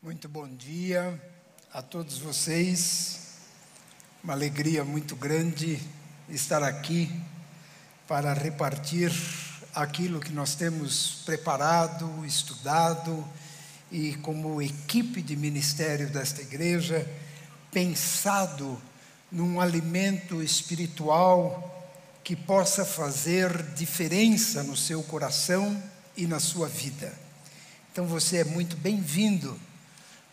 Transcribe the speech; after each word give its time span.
Muito 0.00 0.28
bom 0.28 0.46
dia 0.46 1.20
a 1.74 1.82
todos 1.82 2.18
vocês. 2.18 3.18
Uma 4.22 4.32
alegria 4.32 4.84
muito 4.84 5.16
grande 5.16 5.80
estar 6.28 6.62
aqui 6.62 7.10
para 8.06 8.32
repartir 8.32 9.10
aquilo 9.74 10.20
que 10.20 10.30
nós 10.30 10.54
temos 10.54 11.22
preparado, 11.26 12.24
estudado 12.24 13.26
e, 13.90 14.14
como 14.18 14.62
equipe 14.62 15.20
de 15.20 15.34
ministério 15.34 16.08
desta 16.08 16.42
igreja, 16.42 17.04
pensado 17.72 18.80
num 19.32 19.60
alimento 19.60 20.40
espiritual 20.40 21.90
que 22.22 22.36
possa 22.36 22.84
fazer 22.84 23.74
diferença 23.74 24.62
no 24.62 24.76
seu 24.76 25.02
coração 25.02 25.82
e 26.16 26.24
na 26.24 26.38
sua 26.38 26.68
vida. 26.68 27.12
Então 27.90 28.06
você 28.06 28.36
é 28.36 28.44
muito 28.44 28.76
bem-vindo 28.76 29.58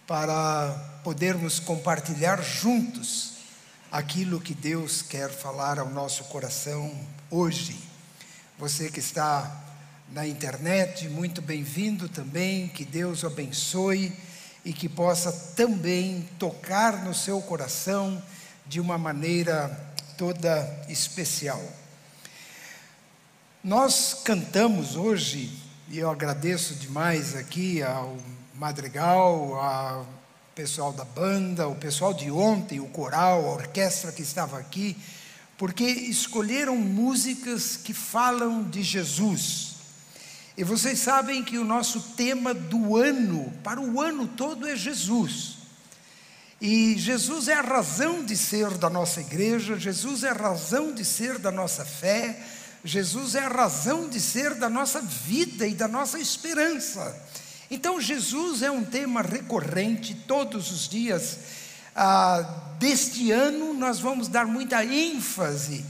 para 0.08 1.00
podermos 1.04 1.60
compartilhar 1.60 2.42
juntos 2.42 3.34
aquilo 3.92 4.40
que 4.40 4.54
Deus 4.54 5.02
quer 5.02 5.30
falar 5.30 5.80
ao 5.80 5.90
nosso 5.90 6.26
coração 6.26 6.94
hoje. 7.30 7.80
Você 8.60 8.90
que 8.90 9.00
está 9.00 9.64
na 10.12 10.28
internet, 10.28 11.10
muito 11.10 11.42
bem-vindo 11.42 12.08
também, 12.08 12.68
que 12.68 12.86
Deus 12.86 13.24
o 13.24 13.28
abençoe 13.28 14.16
e 14.64 14.74
que 14.74 14.88
possa 14.88 15.32
também 15.56 16.30
tocar 16.38 17.04
no 17.04 17.14
seu 17.14 17.42
coração 17.42 18.22
de 18.68 18.80
uma 18.80 18.98
maneira 18.98 19.70
toda 20.18 20.86
especial. 20.88 21.62
Nós 23.64 24.22
cantamos 24.24 24.96
hoje, 24.96 25.52
e 25.90 25.98
eu 25.98 26.10
agradeço 26.10 26.76
demais 26.76 27.36
aqui 27.36 27.82
ao 27.82 28.18
Madrigal, 28.56 29.52
o 30.02 30.06
pessoal 30.56 30.94
da 30.94 31.04
banda, 31.04 31.68
o 31.68 31.76
pessoal 31.76 32.14
de 32.14 32.32
ontem, 32.32 32.80
o 32.80 32.88
coral, 32.88 33.46
a 33.46 33.52
orquestra 33.52 34.14
que 34.14 34.22
estava 34.22 34.58
aqui, 34.58 34.96
porque 35.58 35.84
escolheram 35.84 36.78
músicas 36.78 37.76
que 37.76 37.94
falam 37.94 38.64
de 38.64 38.82
Jesus. 38.82 39.76
E 40.56 40.64
vocês 40.64 41.00
sabem 41.00 41.44
que 41.44 41.58
o 41.58 41.66
nosso 41.66 42.00
tema 42.16 42.54
do 42.54 42.96
ano, 42.96 43.52
para 43.62 43.82
o 43.82 44.02
ano 44.02 44.26
todo, 44.26 44.66
é 44.66 44.74
Jesus. 44.74 45.58
E 46.62 46.98
Jesus 46.98 47.50
é 47.50 47.56
a 47.56 47.62
razão 47.62 48.24
de 48.24 48.38
ser 48.38 48.78
da 48.78 48.90
nossa 48.90 49.20
igreja, 49.20 49.78
Jesus 49.78 50.24
é 50.24 50.30
a 50.30 50.34
razão 50.34 50.94
de 50.94 51.04
ser 51.04 51.40
da 51.40 51.52
nossa 51.52 51.84
fé, 51.84 52.42
Jesus 52.86 53.36
é 53.36 53.42
a 53.42 53.50
razão 53.50 54.08
de 54.08 54.22
ser 54.22 54.56
da 54.56 54.70
nossa 54.70 55.02
vida 55.02 55.68
e 55.68 55.76
da 55.76 55.90
nossa 55.90 56.18
esperança. 56.18 57.22
Então, 57.70 58.00
Jesus 58.00 58.62
é 58.62 58.70
um 58.70 58.84
tema 58.84 59.22
recorrente 59.22 60.14
todos 60.28 60.72
os 60.72 60.88
dias. 60.88 61.40
Ah, 61.96 62.76
deste 62.80 63.32
ano, 63.32 63.74
nós 63.74 64.00
vamos 64.00 64.28
dar 64.28 64.46
muita 64.46 64.84
ênfase 64.84 65.84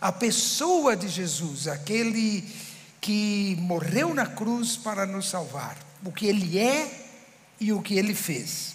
à 0.00 0.10
pessoa 0.10 0.96
de 0.96 1.08
Jesus, 1.08 1.68
aquele 1.68 2.44
que 3.00 3.56
morreu 3.60 4.14
na 4.14 4.26
cruz 4.26 4.76
para 4.76 5.06
nos 5.06 5.28
salvar, 5.28 5.76
o 6.04 6.10
que 6.10 6.26
ele 6.26 6.58
é 6.58 6.90
e 7.60 7.72
o 7.72 7.82
que 7.82 7.94
ele 7.94 8.14
fez. 8.14 8.74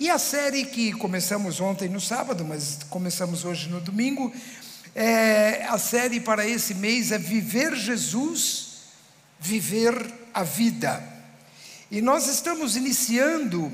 E 0.00 0.10
a 0.10 0.18
série 0.18 0.64
que 0.64 0.92
começamos 0.92 1.60
ontem 1.60 1.88
no 1.88 2.00
sábado, 2.00 2.44
mas 2.44 2.80
começamos 2.90 3.44
hoje 3.44 3.68
no 3.68 3.80
domingo, 3.80 4.32
é, 4.94 5.64
a 5.68 5.78
série 5.78 6.20
para 6.20 6.46
esse 6.46 6.74
mês 6.74 7.12
é 7.12 7.18
Viver 7.18 7.76
Jesus, 7.76 8.78
Viver 9.38 9.94
a 10.32 10.42
Vida. 10.42 11.13
E 11.90 12.00
nós 12.00 12.26
estamos 12.26 12.76
iniciando 12.76 13.72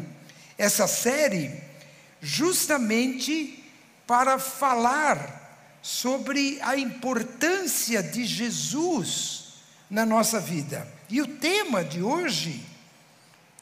essa 0.58 0.86
série 0.86 1.62
justamente 2.20 3.64
para 4.06 4.38
falar 4.38 5.78
sobre 5.82 6.58
a 6.62 6.76
importância 6.76 8.02
de 8.02 8.24
Jesus 8.24 9.54
na 9.88 10.04
nossa 10.04 10.38
vida. 10.38 10.86
E 11.08 11.20
o 11.22 11.38
tema 11.38 11.82
de 11.84 12.02
hoje 12.02 12.64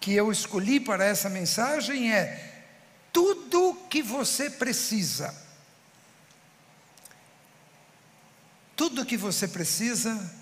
que 0.01 0.13
eu 0.13 0.31
escolhi 0.33 0.81
para 0.81 1.05
essa 1.05 1.29
mensagem 1.29 2.13
é 2.13 2.65
tudo 3.13 3.77
que 3.89 4.03
você 4.03 4.51
precisa. 4.51 5.35
Tudo 8.77 9.05
que 9.05 9.17
você 9.17 9.49
precisa 9.49 10.35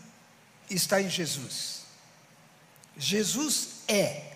está 0.68 1.00
em 1.00 1.08
Jesus. 1.08 1.82
Jesus 2.96 3.75
é 3.88 4.26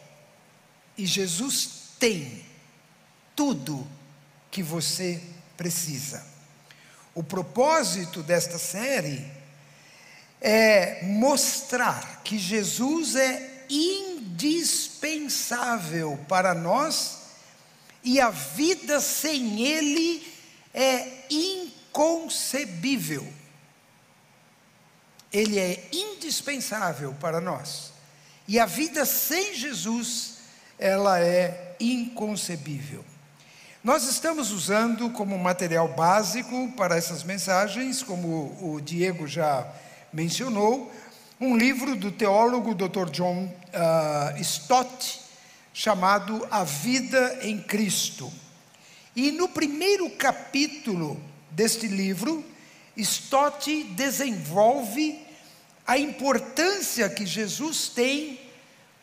e 1.01 1.07
Jesus 1.07 1.95
tem 1.99 2.45
tudo 3.35 3.89
que 4.51 4.63
você 4.63 5.19
precisa. 5.57 6.23
O 7.15 7.23
propósito 7.23 8.23
desta 8.23 8.59
série 8.59 9.27
é 10.43 11.03
mostrar 11.05 12.21
que 12.23 12.39
Jesus 12.39 13.17
é 13.17 13.65
indispensável 13.71 16.23
para 16.29 16.55
nós 16.55 17.21
e 18.05 18.21
a 18.21 18.29
vida 18.29 19.01
sem 19.01 19.63
Ele 19.63 20.31
é 20.75 21.25
inconcebível. 21.31 23.27
Ele 25.33 25.59
é 25.59 25.89
indispensável 25.93 27.15
para 27.15 27.41
nós. 27.41 27.90
E 28.51 28.59
a 28.59 28.67
vida 28.67 29.07
sem 29.07 29.55
Jesus, 29.55 30.39
ela 30.77 31.21
é 31.21 31.77
inconcebível. 31.79 33.05
Nós 33.85 34.09
estamos 34.09 34.51
usando 34.51 35.09
como 35.11 35.39
material 35.39 35.87
básico 35.87 36.73
para 36.77 36.97
essas 36.97 37.23
mensagens, 37.23 38.03
como 38.03 38.59
o 38.61 38.81
Diego 38.81 39.29
já 39.29 39.65
mencionou, 40.13 40.93
um 41.41 41.57
livro 41.57 41.95
do 41.95 42.11
teólogo 42.11 42.75
Dr. 42.75 43.09
John 43.13 43.45
uh, 43.45 44.41
Stott, 44.41 45.21
chamado 45.73 46.45
A 46.51 46.65
Vida 46.65 47.39
em 47.43 47.63
Cristo. 47.63 48.33
E 49.15 49.31
no 49.31 49.49
primeiro 49.49 50.11
capítulo 50.11 51.23
deste 51.53 51.87
livro, 51.87 52.45
Stott 52.97 53.85
desenvolve 53.95 55.30
a 55.91 55.99
importância 55.99 57.11
que 57.11 57.27
Jesus 57.27 57.89
tem 57.89 58.39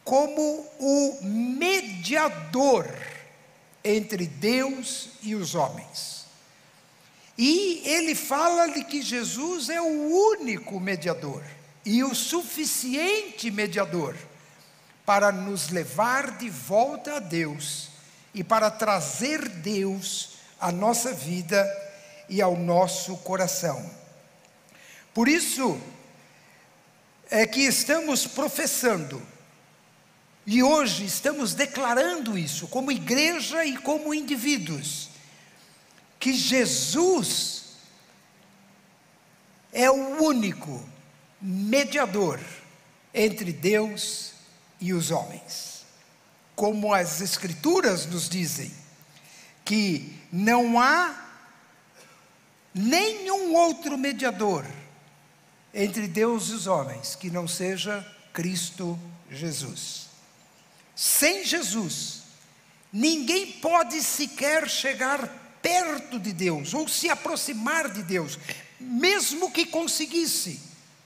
como 0.05 0.65
o 0.79 1.19
mediador 1.21 2.87
entre 3.83 4.25
Deus 4.25 5.09
e 5.21 5.35
os 5.35 5.53
homens. 5.53 6.27
E 7.37 7.81
ele 7.83 8.15
fala 8.15 8.67
de 8.67 8.85
que 8.85 9.01
Jesus 9.01 9.67
é 9.67 9.81
o 9.81 10.29
único 10.31 10.79
mediador 10.79 11.43
e 11.85 12.05
o 12.05 12.15
suficiente 12.15 13.51
mediador 13.51 14.15
para 15.05 15.29
nos 15.29 15.67
levar 15.67 16.37
de 16.37 16.49
volta 16.49 17.17
a 17.17 17.19
Deus 17.19 17.89
e 18.33 18.45
para 18.45 18.71
trazer 18.71 19.49
Deus 19.49 20.37
à 20.57 20.71
nossa 20.71 21.11
vida 21.11 21.67
e 22.29 22.41
ao 22.41 22.55
nosso 22.55 23.17
coração. 23.17 23.91
Por 25.13 25.27
isso 25.27 25.77
é 27.29 27.45
que 27.45 27.61
estamos 27.61 28.25
professando 28.25 29.21
e 30.49 30.63
hoje 30.63 31.03
estamos 31.03 31.53
declarando 31.53 32.37
isso, 32.37 32.69
como 32.69 32.89
igreja 32.89 33.65
e 33.65 33.75
como 33.75 34.13
indivíduos, 34.13 35.09
que 36.17 36.31
Jesus 36.33 37.63
é 39.73 39.91
o 39.91 40.23
único 40.23 40.81
mediador 41.41 42.39
entre 43.13 43.51
Deus 43.51 44.31
e 44.79 44.93
os 44.93 45.11
homens. 45.11 45.85
Como 46.55 46.93
as 46.93 47.19
Escrituras 47.19 48.05
nos 48.05 48.29
dizem, 48.29 48.71
que 49.65 50.17
não 50.31 50.79
há 50.79 51.25
nenhum 52.73 53.53
outro 53.53 53.97
mediador 53.97 54.65
entre 55.73 56.07
Deus 56.07 56.49
e 56.49 56.53
os 56.53 56.67
homens 56.67 57.15
que 57.15 57.29
não 57.29 57.47
seja 57.47 58.05
Cristo 58.33 58.99
Jesus. 59.29 60.07
Sem 60.95 61.45
Jesus, 61.45 62.23
ninguém 62.91 63.51
pode 63.53 64.01
sequer 64.01 64.69
chegar 64.69 65.27
perto 65.61 66.19
de 66.19 66.33
Deus 66.33 66.73
ou 66.73 66.87
se 66.87 67.09
aproximar 67.09 67.89
de 67.89 68.03
Deus, 68.03 68.39
mesmo 68.79 69.51
que 69.51 69.65
conseguisse, 69.65 70.61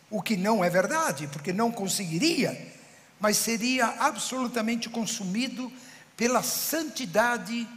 o 0.09 0.21
que 0.21 0.35
não 0.35 0.63
é 0.63 0.69
verdade, 0.69 1.27
porque 1.27 1.53
não 1.53 1.71
conseguiria, 1.71 2.73
mas 3.19 3.37
seria 3.37 3.87
absolutamente 3.99 4.89
consumido 4.89 5.71
pela 6.17 6.43
santidade, 6.43 7.67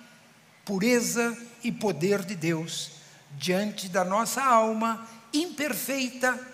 pureza 0.65 1.37
e 1.63 1.71
poder 1.71 2.25
de 2.25 2.35
Deus 2.35 2.93
diante 3.37 3.89
da 3.89 4.05
nossa 4.05 4.43
alma 4.43 5.09
imperfeita 5.33 6.54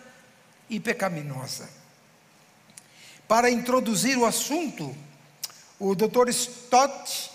e 0.71 0.81
pecaminosa. 0.81 1.69
Para 3.29 3.51
introduzir 3.51 4.17
o 4.17 4.25
assunto, 4.25 4.97
o 5.79 5.95
Dr. 5.95 6.31
Stott 6.31 7.31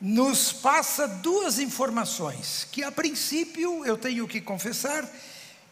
nos 0.00 0.52
passa 0.52 1.06
duas 1.06 1.58
informações 1.58 2.66
que, 2.72 2.82
a 2.82 2.90
princípio, 2.90 3.86
eu 3.86 3.96
tenho 3.96 4.26
que 4.26 4.40
confessar, 4.40 5.08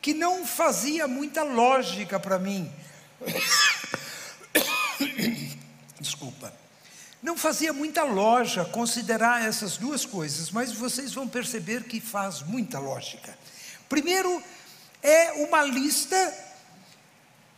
que 0.00 0.14
não 0.14 0.46
fazia 0.46 1.08
muita 1.08 1.42
lógica 1.42 2.20
para 2.20 2.38
mim. 2.38 2.72
Desculpa. 6.00 6.52
Não 7.22 7.36
fazia 7.36 7.72
muita 7.72 8.02
lógica 8.02 8.64
considerar 8.64 9.46
essas 9.46 9.76
duas 9.76 10.04
coisas, 10.04 10.50
mas 10.50 10.72
vocês 10.72 11.12
vão 11.12 11.28
perceber 11.28 11.84
que 11.84 12.00
faz 12.00 12.42
muita 12.42 12.80
lógica. 12.80 13.38
Primeiro, 13.88 14.42
é 15.02 15.32
uma 15.32 15.62
lista 15.62 16.16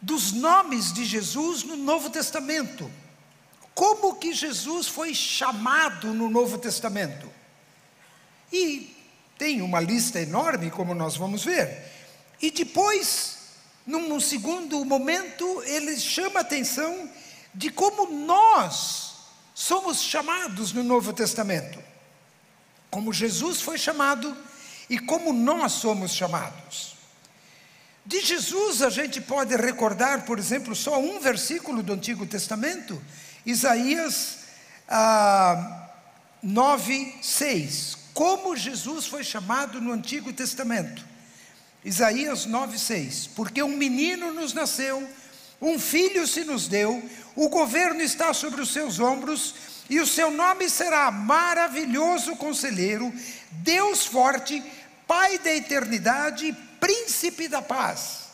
dos 0.04 0.32
nomes 0.32 0.92
de 0.92 1.04
Jesus 1.04 1.64
no 1.64 1.76
Novo 1.76 2.10
Testamento. 2.10 2.90
Como 3.74 4.16
que 4.16 4.34
Jesus 4.34 4.86
foi 4.86 5.14
chamado 5.14 6.12
no 6.12 6.28
Novo 6.28 6.58
Testamento? 6.58 7.28
E 8.52 8.94
tem 9.38 9.62
uma 9.62 9.80
lista 9.80 10.20
enorme, 10.20 10.70
como 10.70 10.94
nós 10.94 11.16
vamos 11.16 11.42
ver. 11.42 11.90
E 12.40 12.50
depois, 12.50 13.38
num 13.86 14.20
segundo 14.20 14.84
momento, 14.84 15.62
ele 15.64 15.98
chama 15.98 16.40
a 16.40 16.42
atenção 16.42 17.10
de 17.54 17.70
como 17.70 18.10
nós 18.12 19.14
somos 19.54 20.02
chamados 20.02 20.72
no 20.72 20.84
Novo 20.84 21.14
Testamento. 21.14 21.82
Como 22.90 23.12
Jesus 23.12 23.62
foi 23.62 23.78
chamado 23.78 24.36
e 24.88 24.98
como 24.98 25.32
nós 25.32 25.72
somos 25.72 26.12
chamados. 26.12 26.94
De 28.06 28.20
Jesus 28.20 28.82
a 28.82 28.90
gente 28.90 29.20
pode 29.20 29.56
recordar, 29.56 30.26
por 30.26 30.38
exemplo, 30.38 30.74
só 30.74 31.00
um 31.00 31.20
versículo 31.20 31.82
do 31.82 31.94
Antigo 31.94 32.26
Testamento, 32.26 33.00
Isaías 33.46 34.40
ah, 34.86 35.88
9, 36.42 37.14
6. 37.22 37.96
Como 38.12 38.54
Jesus 38.54 39.06
foi 39.06 39.24
chamado 39.24 39.80
no 39.80 39.90
Antigo 39.90 40.32
Testamento. 40.32 41.02
Isaías 41.82 42.44
9, 42.44 42.78
6. 42.78 43.30
Porque 43.34 43.62
um 43.62 43.76
menino 43.76 44.32
nos 44.32 44.52
nasceu, 44.52 45.08
um 45.60 45.78
filho 45.78 46.26
se 46.26 46.44
nos 46.44 46.68
deu, 46.68 47.02
o 47.34 47.48
governo 47.48 48.02
está 48.02 48.34
sobre 48.34 48.60
os 48.60 48.70
seus 48.70 49.00
ombros, 49.00 49.54
e 49.88 49.98
o 49.98 50.06
seu 50.06 50.30
nome 50.30 50.68
será 50.68 51.10
Maravilhoso 51.10 52.36
Conselheiro, 52.36 53.12
Deus 53.50 54.06
Forte, 54.06 54.62
Pai 55.06 55.38
da 55.38 55.54
Eternidade, 55.54 56.56
Príncipe 56.84 57.48
da 57.48 57.62
Paz. 57.62 58.25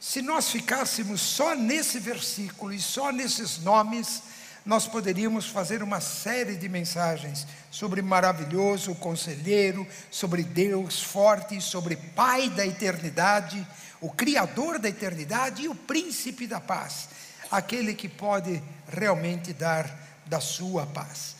Se 0.00 0.22
nós 0.22 0.50
ficássemos 0.50 1.20
só 1.20 1.54
nesse 1.54 1.98
versículo 1.98 2.72
e 2.72 2.80
só 2.80 3.12
nesses 3.12 3.58
nomes, 3.58 4.22
nós 4.64 4.86
poderíamos 4.86 5.46
fazer 5.46 5.82
uma 5.82 6.00
série 6.00 6.56
de 6.56 6.70
mensagens 6.70 7.46
sobre 7.70 8.00
maravilhoso 8.00 8.94
conselheiro, 8.94 9.86
sobre 10.10 10.42
Deus 10.42 11.02
forte, 11.02 11.60
sobre 11.60 11.96
Pai 11.96 12.48
da 12.48 12.66
eternidade, 12.66 13.66
o 14.00 14.10
Criador 14.10 14.78
da 14.78 14.88
eternidade 14.88 15.64
e 15.64 15.68
o 15.68 15.74
Príncipe 15.74 16.46
da 16.46 16.60
paz 16.60 17.10
aquele 17.50 17.94
que 17.94 18.08
pode 18.08 18.62
realmente 18.88 19.52
dar 19.52 19.94
da 20.24 20.40
sua 20.40 20.86
paz. 20.86 21.36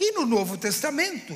E 0.00 0.10
no 0.12 0.26
Novo 0.26 0.58
Testamento, 0.58 1.32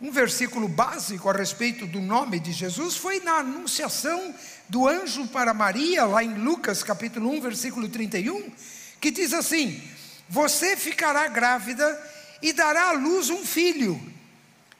um 0.00 0.10
versículo 0.10 0.66
básico 0.66 1.28
a 1.28 1.32
respeito 1.32 1.86
do 1.86 2.00
nome 2.00 2.40
de 2.40 2.52
Jesus 2.52 2.96
foi 2.96 3.20
na 3.20 3.38
anunciação 3.38 4.34
do 4.68 4.88
anjo 4.88 5.26
para 5.28 5.52
Maria, 5.52 6.04
lá 6.06 6.24
em 6.24 6.34
Lucas 6.34 6.82
capítulo 6.82 7.30
1, 7.30 7.40
versículo 7.42 7.88
31, 7.88 8.50
que 8.98 9.10
diz 9.10 9.34
assim: 9.34 9.82
Você 10.28 10.76
ficará 10.76 11.28
grávida 11.28 12.10
e 12.40 12.52
dará 12.52 12.88
à 12.88 12.92
luz 12.92 13.28
um 13.28 13.44
filho, 13.44 14.00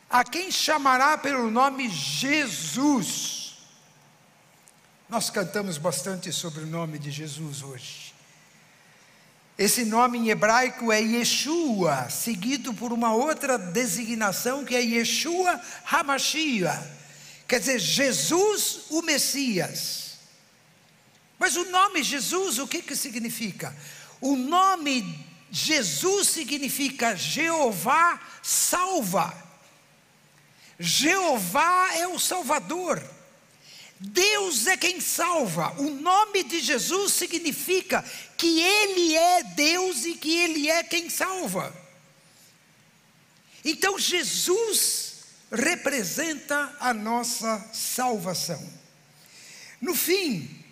a 0.09 0.25
quem 0.25 0.51
chamará 0.51 1.19
pelo 1.19 1.51
nome 1.51 1.89
Jesus. 1.91 3.59
Nós 5.07 5.29
cantamos 5.29 5.77
bastante 5.77 6.33
sobre 6.33 6.63
o 6.63 6.67
nome 6.67 6.99
de 6.99 7.11
Jesus 7.11 7.63
hoje. 7.63 8.10
Esse 9.61 9.85
nome 9.85 10.17
em 10.17 10.31
hebraico 10.31 10.91
é 10.91 11.03
Yeshua, 11.03 12.09
seguido 12.09 12.73
por 12.73 12.95
uma 12.95 13.13
outra 13.13 13.59
designação 13.59 14.65
que 14.65 14.75
é 14.75 14.81
Yeshua 14.81 15.61
Hamashiach, 15.85 16.83
quer 17.47 17.61
dizer, 17.61 17.79
Jesus 17.79 18.87
o 18.89 19.03
Messias. 19.03 20.13
Mas 21.39 21.57
o 21.57 21.67
nome 21.67 22.03
Jesus, 22.03 22.59
o 22.59 22.67
que, 22.67 22.81
que 22.81 22.97
significa? 22.97 23.77
O 24.19 24.35
nome 24.35 25.27
Jesus 25.51 26.29
significa 26.29 27.15
Jeová 27.15 28.19
salva. 28.43 29.31
Jeová 30.79 31.91
é 31.99 32.09
o 32.09 32.19
Salvador. 32.19 33.03
Deus 34.03 34.67
é 34.67 34.79
quem 34.79 34.99
salva. 34.99 35.75
O 35.77 35.91
nome 35.91 36.43
de 36.45 36.61
Jesus 36.61 37.13
significa 37.13 38.03
que 38.41 38.59
Ele 38.59 39.15
é 39.15 39.43
Deus 39.43 40.07
e 40.07 40.15
que 40.15 40.39
Ele 40.39 40.71
é 40.71 40.83
quem 40.83 41.11
salva. 41.11 41.71
Então 43.63 43.99
Jesus 43.99 45.17
representa 45.53 46.75
a 46.81 46.95
nossa 46.95 47.63
salvação. 47.75 48.67
No 49.79 49.95
fim, 49.95 50.65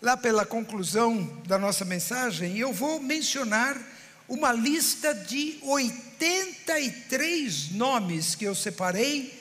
lá 0.00 0.16
pela 0.16 0.44
conclusão 0.44 1.24
da 1.46 1.56
nossa 1.56 1.84
mensagem, 1.84 2.58
eu 2.58 2.72
vou 2.72 2.98
mencionar 2.98 3.80
uma 4.28 4.52
lista 4.52 5.14
de 5.14 5.60
83 5.62 7.70
nomes 7.70 8.34
que 8.34 8.44
eu 8.44 8.56
separei 8.56 9.40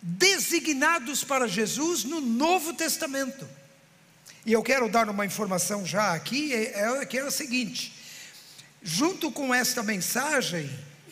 designados 0.00 1.24
para 1.24 1.48
Jesus 1.48 2.04
no 2.04 2.20
Novo 2.20 2.72
Testamento. 2.72 3.57
E 4.48 4.52
eu 4.54 4.62
quero 4.62 4.88
dar 4.88 5.10
uma 5.10 5.26
informação 5.26 5.84
já 5.84 6.14
aqui, 6.14 6.54
é, 6.54 6.80
é, 6.80 7.04
que 7.04 7.18
é 7.18 7.20
a 7.20 7.30
seguinte: 7.30 7.92
junto 8.82 9.30
com 9.30 9.54
esta 9.54 9.82
mensagem, 9.82 10.70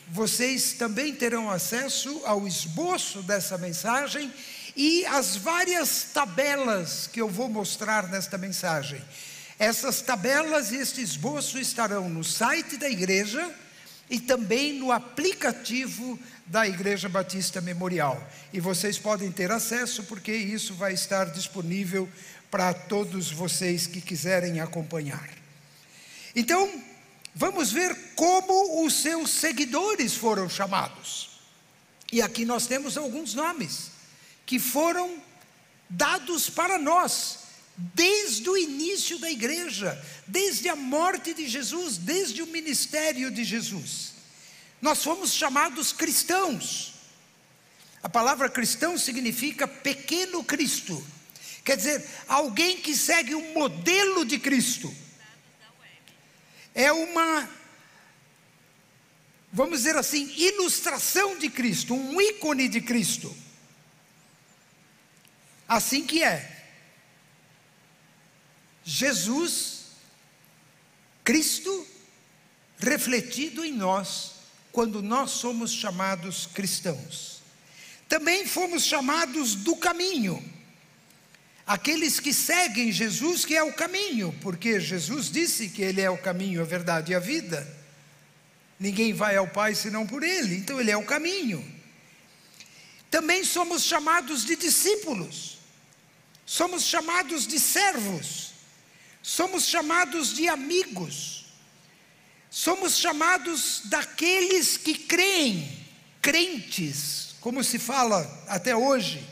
vocês 0.09 0.73
também 0.73 1.15
terão 1.15 1.51
acesso 1.51 2.23
ao 2.25 2.49
esboço 2.49 3.21
dessa 3.21 3.59
mensagem 3.59 4.33
e 4.75 5.05
as 5.05 5.37
várias 5.37 6.05
tabelas 6.15 7.11
que 7.13 7.21
eu 7.21 7.29
vou 7.29 7.47
mostrar 7.47 8.09
nesta 8.09 8.39
mensagem. 8.39 9.05
Essas 9.59 10.01
tabelas 10.01 10.73
e 10.73 10.77
este 10.77 11.03
esboço 11.03 11.59
estarão 11.59 12.09
no 12.09 12.25
site 12.25 12.79
da 12.79 12.89
igreja 12.89 13.55
e 14.09 14.19
também 14.19 14.79
no 14.79 14.91
aplicativo 14.91 16.19
da 16.47 16.67
Igreja 16.67 17.09
Batista 17.09 17.61
Memorial. 17.61 18.25
E 18.53 18.61
vocês 18.61 18.99
podem 18.99 19.33
ter 19.33 19.51
acesso, 19.51 20.05
porque 20.05 20.33
isso 20.33 20.75
vai 20.75 20.95
estar 20.95 21.27
disponível 21.27 22.09
para 22.57 22.73
todos 22.73 23.31
vocês 23.31 23.87
que 23.87 24.01
quiserem 24.01 24.61
acompanhar. 24.61 25.29
Então, 26.35 26.83
vamos 27.35 27.71
ver 27.71 27.95
como 28.15 28.83
os 28.83 28.95
seus 28.95 29.29
seguidores 29.29 30.15
foram 30.15 30.49
chamados. 30.49 31.39
E 32.11 32.23
aqui 32.23 32.47
nós 32.47 32.67
temos 32.67 32.97
alguns 32.97 33.35
nomes 33.35 33.91
que 34.47 34.59
foram 34.59 35.23
dados 35.91 36.49
para 36.49 36.79
nós 36.79 37.41
desde 37.77 38.49
o 38.49 38.57
início 38.57 39.19
da 39.19 39.31
igreja, 39.31 40.03
desde 40.27 40.71
a 40.71 40.75
morte 40.75 41.35
de 41.35 41.47
Jesus, 41.47 41.99
desde 41.99 42.41
o 42.41 42.47
ministério 42.47 43.31
de 43.31 43.45
Jesus. 43.45 44.15
Nós 44.81 45.05
fomos 45.05 45.35
chamados 45.35 45.93
cristãos. 45.93 46.95
A 48.03 48.09
palavra 48.09 48.49
cristão 48.49 48.97
significa 48.97 49.69
pequeno 49.69 50.43
Cristo. 50.43 51.07
Quer 51.67 51.77
dizer, 51.77 52.09
alguém 52.29 52.81
que 52.81 52.95
segue 52.95 53.35
um 53.35 53.53
modelo 53.53 54.25
de 54.25 54.39
Cristo. 54.39 54.95
É 56.73 56.93
uma, 56.93 57.51
vamos 59.53 59.79
dizer 59.79 59.97
assim, 59.97 60.33
ilustração 60.37 61.37
de 61.37 61.51
Cristo, 61.51 61.93
um 61.93 62.21
ícone 62.21 62.69
de 62.69 62.81
Cristo. 62.81 63.37
Assim 65.67 66.07
que 66.07 66.23
é. 66.23 66.69
Jesus, 68.85 69.87
Cristo, 71.25 71.85
refletido 72.79 73.65
em 73.65 73.73
nós 73.73 74.35
quando 74.71 75.03
nós 75.03 75.33
somos 75.33 75.73
chamados 75.73 76.47
cristãos. 76.47 77.41
Também 78.09 78.47
fomos 78.47 78.85
chamados 78.85 79.57
do 79.57 79.75
caminho. 79.75 80.55
Aqueles 81.67 82.21
que 82.21 82.33
seguem 82.33 82.93
Jesus, 82.93 83.45
que 83.45 83.57
é 83.57 83.63
o 83.63 83.73
caminho, 83.73 84.35
porque 84.41 84.79
Jesus 84.79 85.31
disse 85.31 85.69
que 85.69 85.83
Ele 85.83 86.01
é 86.01 86.09
o 86.09 86.17
caminho, 86.17 86.61
a 86.61 86.65
verdade 86.65 87.13
e 87.13 87.15
a 87.15 87.19
vida. 87.19 87.67
Ninguém 88.79 89.13
vai 89.13 89.37
ao 89.37 89.49
Pai 89.49 89.75
senão 89.75 90.07
por 90.07 90.23
Ele, 90.23 90.57
então 90.57 90.81
Ele 90.81 90.91
é 90.91 90.97
o 90.97 91.05
caminho. 91.05 91.65
Também 93.11 93.45
somos 93.45 93.83
chamados 93.83 94.45
de 94.45 94.55
discípulos, 94.55 95.59
somos 96.45 96.85
chamados 96.85 97.47
de 97.47 97.59
servos, 97.59 98.53
somos 99.23 99.67
chamados 99.67 100.35
de 100.35 100.49
amigos 100.49 101.37
Somos 102.57 102.97
chamados 102.97 103.83
daqueles 103.85 104.79
que 104.79 104.95
creem, 104.95 105.71
crentes, 106.23 107.35
como 107.39 107.63
se 107.63 107.79
fala 107.79 108.45
até 108.49 108.75
hoje. 108.75 109.23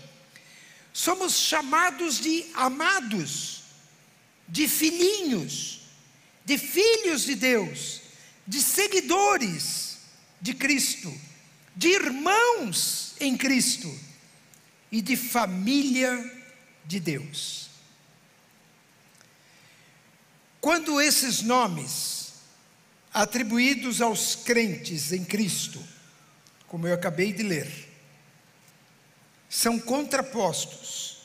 Somos 0.95 1.35
chamados 1.35 2.21
de 2.21 2.47
amados, 2.55 3.65
de 4.47 4.69
filhinhos, 4.69 5.81
de 6.45 6.57
filhos 6.57 7.25
de 7.25 7.35
Deus, 7.35 8.01
de 8.47 8.63
seguidores 8.63 9.99
de 10.41 10.55
Cristo, 10.55 11.13
de 11.75 11.89
irmãos 11.89 13.17
em 13.19 13.37
Cristo 13.37 13.93
e 14.93 15.03
de 15.03 15.17
família 15.17 16.33
de 16.85 17.01
Deus. 17.01 17.71
Quando 20.61 21.01
esses 21.01 21.43
nomes 21.43 22.35
atribuídos 23.13 24.01
aos 24.01 24.37
crentes 24.37 25.11
em 25.11 25.25
Cristo, 25.25 25.83
como 26.69 26.87
eu 26.87 26.95
acabei 26.95 27.33
de 27.33 27.43
ler, 27.43 27.94
são 29.55 29.79
contrapostos 29.79 31.19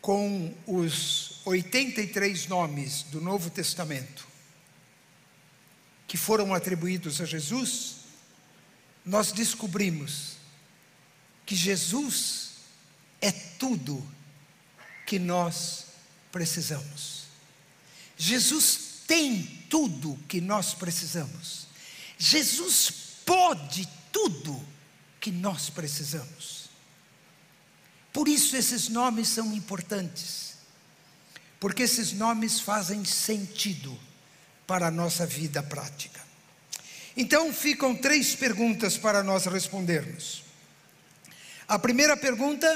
com 0.00 0.52
os 0.66 1.40
83 1.44 2.48
nomes 2.48 3.04
do 3.04 3.20
Novo 3.20 3.48
Testamento 3.48 4.26
que 6.08 6.16
foram 6.16 6.52
atribuídos 6.52 7.20
a 7.20 7.24
Jesus, 7.24 7.98
nós 9.06 9.30
descobrimos 9.30 10.38
que 11.46 11.54
Jesus 11.54 12.54
é 13.20 13.30
tudo 13.30 14.04
que 15.06 15.20
nós 15.20 15.84
precisamos. 16.32 17.26
Jesus 18.18 19.04
tem 19.06 19.44
tudo 19.70 20.18
que 20.26 20.40
nós 20.40 20.74
precisamos. 20.74 21.68
Jesus 22.18 22.90
pode 23.24 23.88
tudo 24.10 24.60
que 25.20 25.30
nós 25.30 25.70
precisamos. 25.70 26.59
Por 28.12 28.28
isso 28.28 28.56
esses 28.56 28.88
nomes 28.88 29.28
são 29.28 29.52
importantes, 29.54 30.54
porque 31.58 31.84
esses 31.84 32.12
nomes 32.12 32.60
fazem 32.60 33.04
sentido 33.04 33.98
para 34.66 34.88
a 34.88 34.90
nossa 34.90 35.26
vida 35.26 35.62
prática. 35.62 36.20
Então 37.16 37.52
ficam 37.52 37.94
três 37.94 38.34
perguntas 38.34 38.96
para 38.96 39.22
nós 39.22 39.46
respondermos. 39.46 40.42
A 41.68 41.78
primeira 41.78 42.16
pergunta 42.16 42.66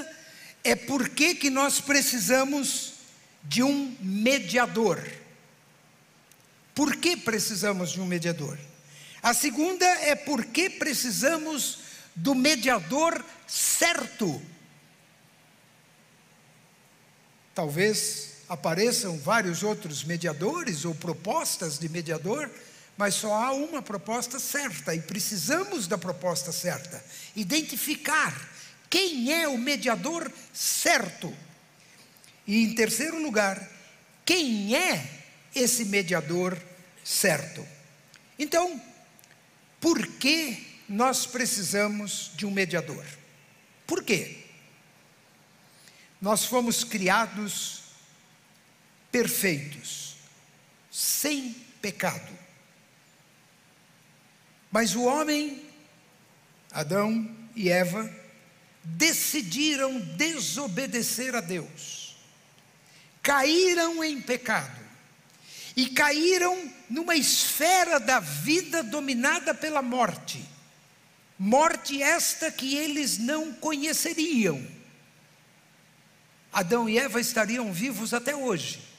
é 0.62 0.76
por 0.76 1.09
que, 1.09 1.35
que 1.35 1.50
nós 1.50 1.81
precisamos 1.81 2.95
de 3.43 3.62
um 3.62 3.97
mediador? 4.00 5.03
Por 6.75 6.97
que 6.97 7.17
precisamos 7.17 7.91
de 7.93 8.00
um 8.00 8.07
mediador? 8.07 8.59
A 9.23 9.33
segunda 9.33 9.87
é 9.87 10.14
por 10.14 10.45
que 10.45 10.69
precisamos 10.69 11.79
do 12.14 12.35
mediador 12.35 13.25
certo. 13.47 14.41
Talvez 17.55 18.35
apareçam 18.49 19.19
vários 19.19 19.63
outros 19.63 20.05
mediadores 20.05 20.85
ou 20.85 20.95
propostas 20.95 21.79
de 21.79 21.89
mediador, 21.89 22.51
mas 22.97 23.15
só 23.15 23.33
há 23.33 23.53
uma 23.53 23.81
proposta 23.81 24.39
certa 24.39 24.95
e 24.95 25.01
precisamos 25.01 25.87
da 25.87 25.97
proposta 25.97 26.53
certa. 26.53 27.03
Identificar 27.35 28.51
quem 28.91 29.33
é 29.33 29.49
o 29.49 29.57
mediador 29.59 30.31
certo. 30.53 31.33
E 32.47 32.65
em 32.65 32.75
terceiro 32.75 33.23
lugar, 33.23 33.71
quem 34.25 34.77
é 34.77 35.23
esse 35.55 35.85
mediador 35.85 36.61
certo. 37.03 37.67
Então, 38.39 38.81
por 39.81 40.07
que 40.07 40.83
nós 40.89 41.27
precisamos 41.27 42.33
de 42.37 42.47
um 42.47 42.51
mediador? 42.51 43.05
Por 43.87 44.03
quê? 44.03 44.44
Nós 46.25 46.47
fomos 46.47 46.83
criados 46.85 47.83
perfeitos, 49.12 50.16
sem 50.90 51.52
pecado. 51.83 52.33
Mas 54.71 54.95
o 54.95 55.02
homem, 55.02 55.62
Adão 56.73 57.31
e 57.54 57.69
Eva, 57.69 58.11
decidiram 58.83 60.00
desobedecer 60.16 61.37
a 61.37 61.43
Deus, 61.43 62.16
caíram 63.23 64.02
em 64.02 64.19
pecado 64.19 64.81
e 65.76 65.88
caíram 65.88 66.73
numa 66.88 67.16
esfera 67.16 68.00
da 68.00 68.19
vida 68.19 68.83
dominada 68.83 69.52
pela 69.52 69.83
morte. 69.83 70.43
Morte 71.38 72.02
esta 72.02 72.50
que 72.50 72.75
eles 72.76 73.19
não 73.19 73.52
conheceriam. 73.52 74.84
Adão 76.55 76.89
e 76.89 76.99
Eva 76.99 77.21
estariam 77.21 77.73
vivos 77.73 78.15
até 78.15 78.35
hoje 78.35 78.95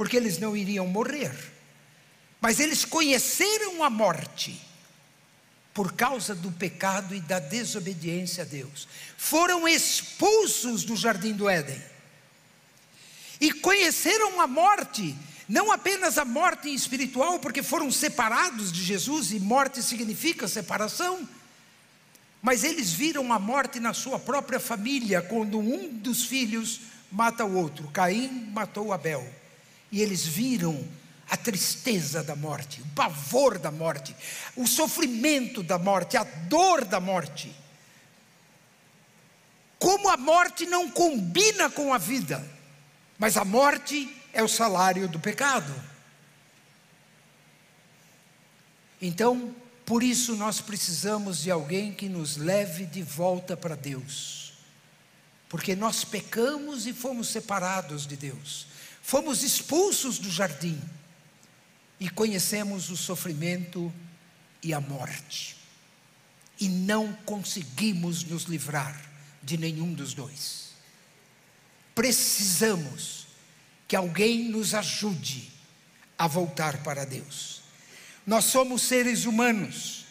porque 0.00 0.16
eles 0.16 0.38
não 0.38 0.56
iriam 0.56 0.86
morrer. 0.86 1.30
Mas 2.40 2.58
eles 2.58 2.86
conheceram 2.86 3.84
a 3.84 3.90
morte 3.90 4.58
por 5.74 5.92
causa 5.92 6.34
do 6.34 6.50
pecado 6.50 7.14
e 7.14 7.20
da 7.20 7.38
desobediência 7.38 8.44
a 8.44 8.46
Deus. 8.46 8.88
Foram 9.18 9.68
expulsos 9.68 10.84
do 10.84 10.96
jardim 10.96 11.34
do 11.34 11.50
Éden. 11.50 11.78
E 13.38 13.52
conheceram 13.52 14.40
a 14.40 14.46
morte, 14.46 15.14
não 15.46 15.70
apenas 15.70 16.16
a 16.16 16.24
morte 16.24 16.72
espiritual, 16.72 17.38
porque 17.38 17.62
foram 17.62 17.90
separados 17.90 18.72
de 18.72 18.82
Jesus 18.82 19.32
e 19.32 19.38
morte 19.38 19.82
significa 19.82 20.48
separação, 20.48 21.28
mas 22.42 22.64
eles 22.64 22.92
viram 22.92 23.32
a 23.32 23.38
morte 23.38 23.78
na 23.78 23.92
sua 23.92 24.18
própria 24.18 24.58
família, 24.58 25.20
quando 25.20 25.58
um 25.58 25.88
dos 25.88 26.24
filhos 26.24 26.80
mata 27.10 27.44
o 27.44 27.56
outro. 27.56 27.88
Caim 27.88 28.50
matou 28.52 28.92
Abel. 28.92 29.26
E 29.92 30.00
eles 30.00 30.24
viram 30.24 30.82
a 31.28 31.36
tristeza 31.36 32.22
da 32.24 32.34
morte, 32.34 32.80
o 32.80 32.86
pavor 32.88 33.58
da 33.58 33.70
morte, 33.70 34.14
o 34.56 34.66
sofrimento 34.66 35.62
da 35.62 35.78
morte, 35.78 36.16
a 36.16 36.24
dor 36.24 36.84
da 36.84 36.98
morte. 36.98 37.54
Como 39.78 40.08
a 40.08 40.16
morte 40.16 40.66
não 40.66 40.90
combina 40.90 41.70
com 41.70 41.94
a 41.94 41.98
vida, 41.98 42.44
mas 43.18 43.36
a 43.36 43.44
morte 43.44 44.14
é 44.32 44.42
o 44.42 44.48
salário 44.48 45.08
do 45.08 45.20
pecado. 45.20 45.72
Então, 49.00 49.54
por 49.90 50.04
isso 50.04 50.36
nós 50.36 50.60
precisamos 50.60 51.42
de 51.42 51.50
alguém 51.50 51.92
que 51.92 52.08
nos 52.08 52.36
leve 52.36 52.86
de 52.86 53.02
volta 53.02 53.56
para 53.56 53.74
Deus. 53.74 54.52
Porque 55.48 55.74
nós 55.74 56.04
pecamos 56.04 56.86
e 56.86 56.92
fomos 56.92 57.26
separados 57.26 58.06
de 58.06 58.16
Deus. 58.16 58.68
Fomos 59.02 59.42
expulsos 59.42 60.20
do 60.20 60.30
jardim 60.30 60.80
e 61.98 62.08
conhecemos 62.08 62.88
o 62.88 62.96
sofrimento 62.96 63.92
e 64.62 64.72
a 64.72 64.80
morte. 64.80 65.56
E 66.60 66.68
não 66.68 67.12
conseguimos 67.26 68.22
nos 68.22 68.44
livrar 68.44 69.10
de 69.42 69.58
nenhum 69.58 69.92
dos 69.92 70.14
dois. 70.14 70.68
Precisamos 71.96 73.26
que 73.88 73.96
alguém 73.96 74.50
nos 74.50 74.72
ajude 74.72 75.50
a 76.16 76.28
voltar 76.28 76.80
para 76.84 77.04
Deus. 77.04 77.59
Nós 78.30 78.44
somos 78.44 78.82
seres 78.82 79.24
humanos 79.24 80.06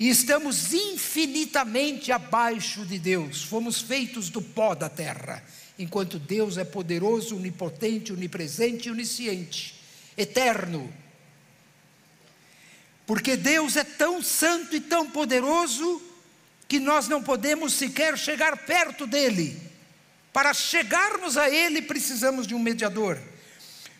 e 0.00 0.08
estamos 0.08 0.72
infinitamente 0.72 2.10
abaixo 2.10 2.84
de 2.84 2.98
Deus, 2.98 3.44
fomos 3.44 3.80
feitos 3.80 4.28
do 4.28 4.42
pó 4.42 4.74
da 4.74 4.88
terra 4.88 5.40
enquanto 5.78 6.18
Deus 6.18 6.58
é 6.58 6.64
poderoso, 6.64 7.36
onipotente, 7.36 8.12
onipresente 8.12 8.88
e 8.88 8.90
onisciente, 8.90 9.76
eterno. 10.16 10.92
Porque 13.06 13.36
Deus 13.36 13.76
é 13.76 13.84
tão 13.84 14.20
santo 14.20 14.74
e 14.74 14.80
tão 14.80 15.08
poderoso 15.08 16.02
que 16.66 16.80
nós 16.80 17.06
não 17.06 17.22
podemos 17.22 17.74
sequer 17.74 18.18
chegar 18.18 18.56
perto 18.66 19.06
dele. 19.06 19.56
Para 20.32 20.52
chegarmos 20.52 21.36
a 21.36 21.48
ele, 21.48 21.80
precisamos 21.80 22.44
de 22.44 22.56
um 22.56 22.58
mediador. 22.58 23.16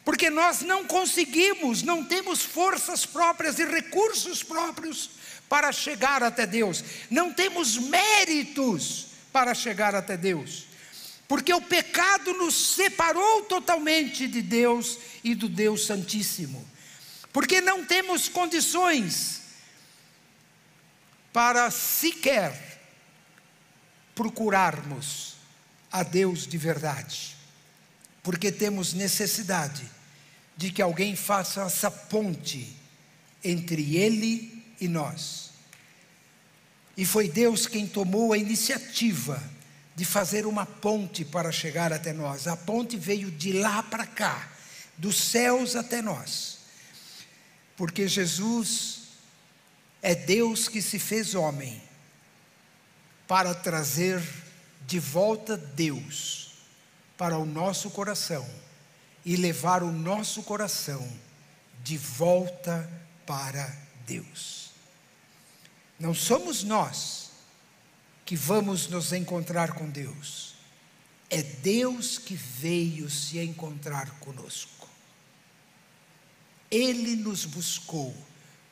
Porque 0.05 0.31
nós 0.31 0.63
não 0.63 0.87
conseguimos, 0.87 1.83
não 1.83 2.05
temos 2.05 2.43
forças 2.43 3.05
próprias 3.05 3.59
e 3.59 3.65
recursos 3.65 4.43
próprios 4.43 5.11
para 5.49 5.73
chegar 5.73 6.23
até 6.23 6.47
Deus. 6.47 6.83
Não 7.11 7.33
temos 7.33 7.77
méritos 7.77 9.09
para 9.33 9.55
chegar 9.55 9.95
até 9.95 10.17
Deus. 10.17 10.67
Porque 11.29 11.53
o 11.53 11.61
pecado 11.61 12.33
nos 12.35 12.75
separou 12.75 13.43
totalmente 13.43 14.27
de 14.27 14.43
Deus 14.43 14.99
e 15.23 15.35
do 15.35 15.49
Deus 15.49 15.87
Santíssimo, 15.87 16.69
porque 17.33 17.61
não 17.61 17.85
temos 17.85 18.29
condições 18.29 19.41
para 21.33 21.71
sequer 21.71 22.81
procurarmos 24.15 25.37
a 25.93 26.03
Deus 26.03 26.47
de 26.47 26.59
verdade, 26.59 27.37
porque 28.23 28.53
temos 28.53 28.93
necessidade 28.93 29.89
de 30.57 30.71
que 30.71 30.83
alguém 30.83 31.17
faça 31.17 31.63
essa 31.63 31.91
ponte 31.91 32.77
entre 33.43 33.97
Ele 33.97 34.63
e 34.81 34.89
nós. 34.89 35.51
E 36.97 37.07
foi 37.07 37.29
Deus 37.29 37.67
quem 37.67 37.87
tomou 37.87 38.33
a 38.33 38.39
iniciativa 38.39 39.43
de 39.97 40.05
fazer 40.05 40.45
uma 40.47 40.67
ponte 40.67 41.25
para 41.25 41.51
chegar 41.51 41.93
até 41.93 42.13
nós. 42.13 42.47
A 42.47 42.57
ponte 42.57 42.97
veio 42.97 43.31
de 43.31 43.53
lá 43.55 43.83
para 43.83 44.07
cá, 44.07 44.51
dos 44.99 45.17
céus 45.17 45.77
até 45.77 46.03
nós. 46.03 46.59
Porque 47.77 48.07
Jesus 48.07 49.01
é 50.03 50.15
Deus 50.15 50.69
que 50.69 50.83
se 50.83 50.99
fez 50.99 51.35
homem 51.35 51.81
para 53.27 53.55
trazer 53.55 54.23
de 54.87 54.99
volta 54.99 55.57
Deus 55.57 56.50
para 57.21 57.37
o 57.37 57.45
nosso 57.45 57.91
coração 57.91 58.49
e 59.27 59.37
levar 59.37 59.83
o 59.83 59.93
nosso 59.93 60.43
coração 60.43 61.07
de 61.85 61.99
volta 61.99 62.91
para 63.27 63.77
Deus. 64.07 64.71
Não 65.99 66.15
somos 66.15 66.65
nós 66.65 67.33
que 68.25 68.35
vamos 68.35 68.89
nos 68.89 69.13
encontrar 69.13 69.75
com 69.75 69.87
Deus, 69.91 70.55
é 71.29 71.43
Deus 71.43 72.17
que 72.17 72.35
veio 72.35 73.11
se 73.11 73.39
encontrar 73.39 74.13
conosco. 74.13 74.89
Ele 76.71 77.17
nos 77.17 77.45
buscou, 77.45 78.17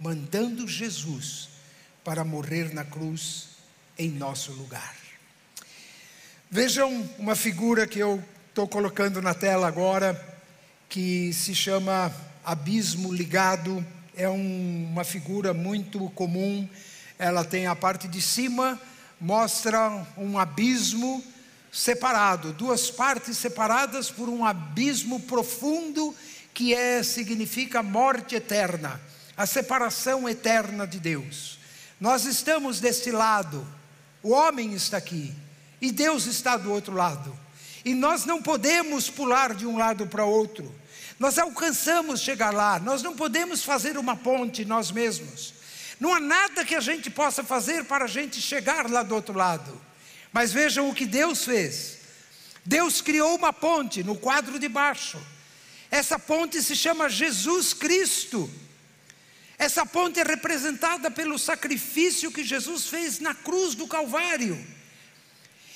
mandando 0.01 0.67
Jesus 0.67 1.51
para 2.03 2.25
morrer 2.25 2.73
na 2.73 2.83
cruz 2.83 3.49
em 3.99 4.09
nosso 4.11 4.53
lugar. 4.53 4.97
Vejam 6.51 7.03
uma 7.19 7.37
figura 7.37 7.87
que 7.87 7.99
eu 7.99 8.25
estou 8.59 8.67
colocando 8.67 9.23
na 9.23 9.35
tela 9.35 9.69
agora, 9.69 10.21
que 10.89 11.33
se 11.33 11.55
chama 11.55 12.13
Abismo 12.45 13.13
Ligado. 13.13 13.87
É 14.17 14.29
um, 14.29 14.89
uma 14.91 15.05
figura 15.05 15.55
muito 15.55 16.11
comum. 16.11 16.69
Ela 17.21 17.45
tem 17.45 17.69
a 17.69 17.77
parte 17.77 18.09
de 18.09 18.21
cima, 18.21 18.77
mostra 19.21 20.05
um 20.17 20.37
abismo 20.37 21.23
separado, 21.71 22.53
duas 22.53 22.91
partes 22.91 23.39
separadas 23.39 24.11
por 24.11 24.29
um 24.29 24.45
abismo 24.45 25.21
profundo 25.21 26.13
que 26.53 26.75
é 26.75 27.01
significa 27.05 27.81
morte 27.81 28.35
eterna, 28.35 29.01
a 29.37 29.47
separação 29.47 30.29
eterna 30.29 30.85
de 30.85 30.99
Deus. 30.99 31.61
Nós 32.01 32.25
estamos 32.25 32.81
deste 32.81 33.13
lado, 33.13 33.65
o 34.21 34.31
homem 34.31 34.75
está 34.75 34.97
aqui, 34.97 35.33
e 35.81 35.93
Deus 35.93 36.27
está 36.27 36.57
do 36.57 36.73
outro 36.73 36.93
lado. 36.93 37.47
E 37.89 37.95
nós 37.95 38.27
não 38.27 38.43
podemos 38.43 39.09
pular 39.09 39.55
de 39.55 39.65
um 39.65 39.79
lado 39.79 40.07
para 40.07 40.23
outro. 40.23 40.71
Nós 41.19 41.39
alcançamos 41.39 42.21
chegar 42.21 42.53
lá, 42.53 42.79
nós 42.79 43.03
não 43.03 43.17
podemos 43.17 43.65
fazer 43.65 43.97
uma 43.97 44.15
ponte 44.15 44.63
nós 44.63 44.91
mesmos. 44.91 45.55
Não 45.99 46.13
há 46.13 46.21
nada 46.21 46.67
que 46.67 46.75
a 46.75 46.81
gente 46.81 47.09
possa 47.09 47.43
fazer 47.43 47.87
para 47.87 48.05
a 48.05 48.07
gente 48.07 48.43
chegar 48.43 48.91
lá 48.91 49.03
do 49.03 49.15
outro 49.15 49.35
lado. 49.35 49.81
Mas 50.31 50.53
vejam 50.53 50.91
o 50.91 50.95
que 50.95 51.07
Deus 51.07 51.47
fez. 51.47 51.97
Deus 52.63 53.01
criou 53.01 53.35
uma 53.35 53.55
ponte 53.55 54.05
no 54.05 54.17
quadro 54.17 54.59
de 54.59 54.69
baixo. 54.69 55.19
Essa 55.91 56.19
ponte 56.19 56.63
se 56.63 56.77
chama 56.77 57.09
Jesus 57.09 57.73
Cristo. 57.73 58.51
Essa 59.59 59.87
ponte 59.87 60.21
é 60.21 60.25
representada 60.25 61.11
pelo 61.11 61.39
sacrifício 61.39 62.31
que 62.31 62.45
Jesus 62.45 62.87
fez 62.87 63.19
na 63.19 63.35
cruz 63.35 63.75
do 63.75 63.87
Calvário. 63.87 64.63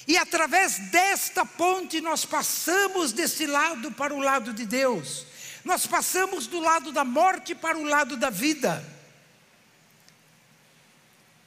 E 0.06 0.16
através 0.16 0.78
desta 0.90 1.46
ponte 1.46 2.00
nós 2.00 2.24
passamos 2.24 3.12
desse 3.12 3.46
lado 3.46 3.92
para 3.92 4.14
o 4.14 4.18
lado 4.18 4.52
de 4.52 4.66
Deus. 4.66 5.26
Nós 5.64 5.86
passamos 5.86 6.46
do 6.46 6.58
lado 6.58 6.90
da 6.90 7.04
morte 7.04 7.54
para 7.54 7.78
o 7.78 7.84
lado 7.84 8.16
da 8.16 8.30
vida. 8.30 8.84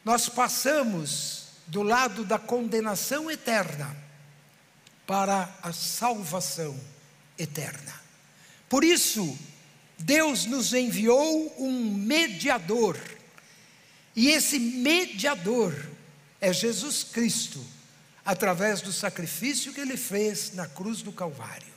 Nós 0.06 0.30
passamos 0.30 1.48
do 1.68 1.84
lado 1.84 2.24
da 2.24 2.40
condenação 2.40 3.30
eterna 3.30 3.96
para 5.06 5.54
a 5.62 5.74
salvação 5.74 6.80
eterna. 7.38 7.94
Por 8.70 8.84
isso, 8.84 9.38
Deus 9.98 10.46
nos 10.46 10.74
enviou 10.74 11.54
um 11.58 11.94
mediador. 11.94 12.98
E 14.16 14.30
esse 14.30 14.60
mediador 14.60 15.74
é 16.40 16.54
Jesus 16.54 17.04
Cristo 17.04 17.75
através 18.26 18.82
do 18.82 18.92
sacrifício 18.92 19.72
que 19.72 19.80
ele 19.80 19.96
fez 19.96 20.54
na 20.54 20.68
cruz 20.68 21.02
do 21.02 21.12
Calvário. 21.12 21.74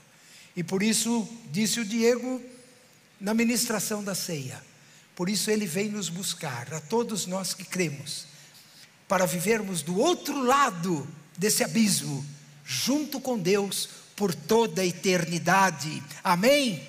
E 0.56 0.64
por 0.64 0.82
isso, 0.82 1.28
disse 1.52 1.78
o 1.78 1.84
Diego 1.84 2.42
na 3.20 3.34
ministração 3.34 4.02
da 4.02 4.14
ceia, 4.14 4.60
por 5.14 5.28
isso 5.28 5.50
ele 5.50 5.66
vem 5.66 5.88
nos 5.88 6.08
buscar, 6.08 6.72
a 6.72 6.80
todos 6.80 7.26
nós 7.26 7.52
que 7.52 7.64
cremos, 7.64 8.26
para 9.06 9.26
vivermos 9.26 9.82
do 9.82 9.98
outro 9.98 10.40
lado 10.42 11.06
desse 11.36 11.62
abismo, 11.62 12.24
junto 12.64 13.20
com 13.20 13.38
Deus 13.38 13.88
por 14.14 14.34
toda 14.34 14.82
a 14.82 14.86
eternidade. 14.86 16.02
Amém? 16.22 16.86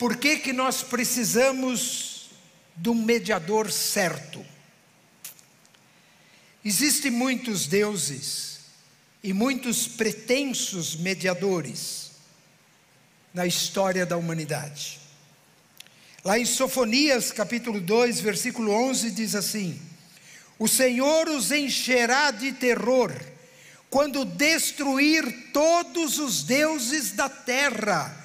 Por 0.00 0.16
que, 0.16 0.38
que 0.38 0.50
nós 0.50 0.82
precisamos 0.82 2.30
de 2.74 2.88
um 2.88 2.94
mediador 2.94 3.70
certo? 3.70 4.42
Existem 6.64 7.10
muitos 7.10 7.66
deuses 7.66 8.60
e 9.22 9.34
muitos 9.34 9.86
pretensos 9.86 10.96
mediadores 10.96 12.12
na 13.34 13.46
história 13.46 14.06
da 14.06 14.16
humanidade. 14.16 14.98
Lá 16.24 16.38
em 16.38 16.46
Sofonias, 16.46 17.30
capítulo 17.30 17.78
2, 17.78 18.20
versículo 18.20 18.72
11, 18.72 19.10
diz 19.10 19.34
assim: 19.34 19.78
O 20.58 20.66
Senhor 20.66 21.28
os 21.28 21.52
encherá 21.52 22.30
de 22.30 22.52
terror 22.52 23.14
quando 23.90 24.24
destruir 24.24 25.50
todos 25.52 26.18
os 26.18 26.42
deuses 26.42 27.12
da 27.12 27.28
terra 27.28 28.16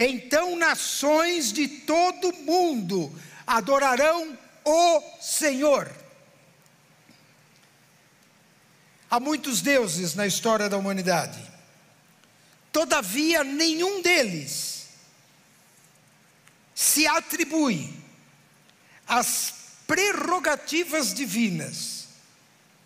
então 0.00 0.56
nações 0.56 1.52
de 1.52 1.68
todo 1.68 2.32
mundo 2.32 3.12
adorarão 3.46 4.38
o 4.64 5.02
Senhor. 5.20 5.90
Há 9.10 9.20
muitos 9.20 9.60
deuses 9.60 10.14
na 10.14 10.26
história 10.26 10.68
da 10.70 10.78
humanidade. 10.78 11.40
Todavia, 12.72 13.44
nenhum 13.44 14.00
deles 14.00 14.88
se 16.74 17.06
atribui 17.06 17.92
as 19.06 19.52
prerrogativas 19.86 21.12
divinas 21.12 22.06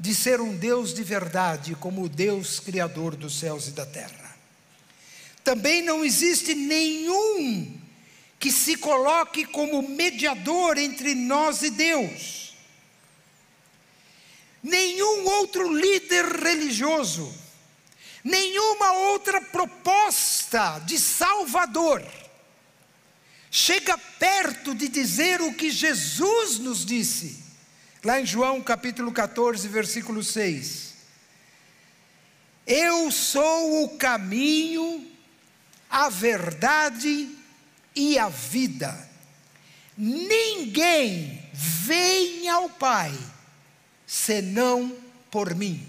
de 0.00 0.14
ser 0.14 0.40
um 0.40 0.56
Deus 0.56 0.92
de 0.92 1.04
verdade, 1.04 1.76
como 1.76 2.02
o 2.02 2.08
Deus 2.08 2.58
Criador 2.58 3.14
dos 3.14 3.38
céus 3.38 3.68
e 3.68 3.70
da 3.70 3.86
terra. 3.86 4.23
Também 5.44 5.82
não 5.82 6.02
existe 6.02 6.54
nenhum 6.54 7.78
que 8.40 8.50
se 8.50 8.76
coloque 8.76 9.44
como 9.44 9.86
mediador 9.86 10.78
entre 10.78 11.14
nós 11.14 11.62
e 11.62 11.70
Deus. 11.70 12.54
Nenhum 14.62 15.26
outro 15.26 15.70
líder 15.70 16.24
religioso, 16.24 17.32
nenhuma 18.24 18.92
outra 18.92 19.42
proposta 19.42 20.78
de 20.80 20.98
Salvador 20.98 22.02
chega 23.50 23.96
perto 23.96 24.74
de 24.74 24.88
dizer 24.88 25.42
o 25.42 25.52
que 25.52 25.70
Jesus 25.70 26.58
nos 26.58 26.84
disse, 26.84 27.44
lá 28.02 28.18
em 28.18 28.26
João 28.26 28.62
capítulo 28.62 29.12
14, 29.12 29.68
versículo 29.68 30.24
6. 30.24 30.94
Eu 32.66 33.10
sou 33.10 33.84
o 33.84 33.90
caminho, 33.96 35.13
a 35.94 36.08
verdade 36.08 37.30
e 37.94 38.18
a 38.18 38.28
vida. 38.28 39.08
Ninguém 39.96 41.40
vem 41.52 42.48
ao 42.48 42.68
Pai 42.68 43.16
senão 44.04 44.92
por 45.30 45.54
mim. 45.54 45.86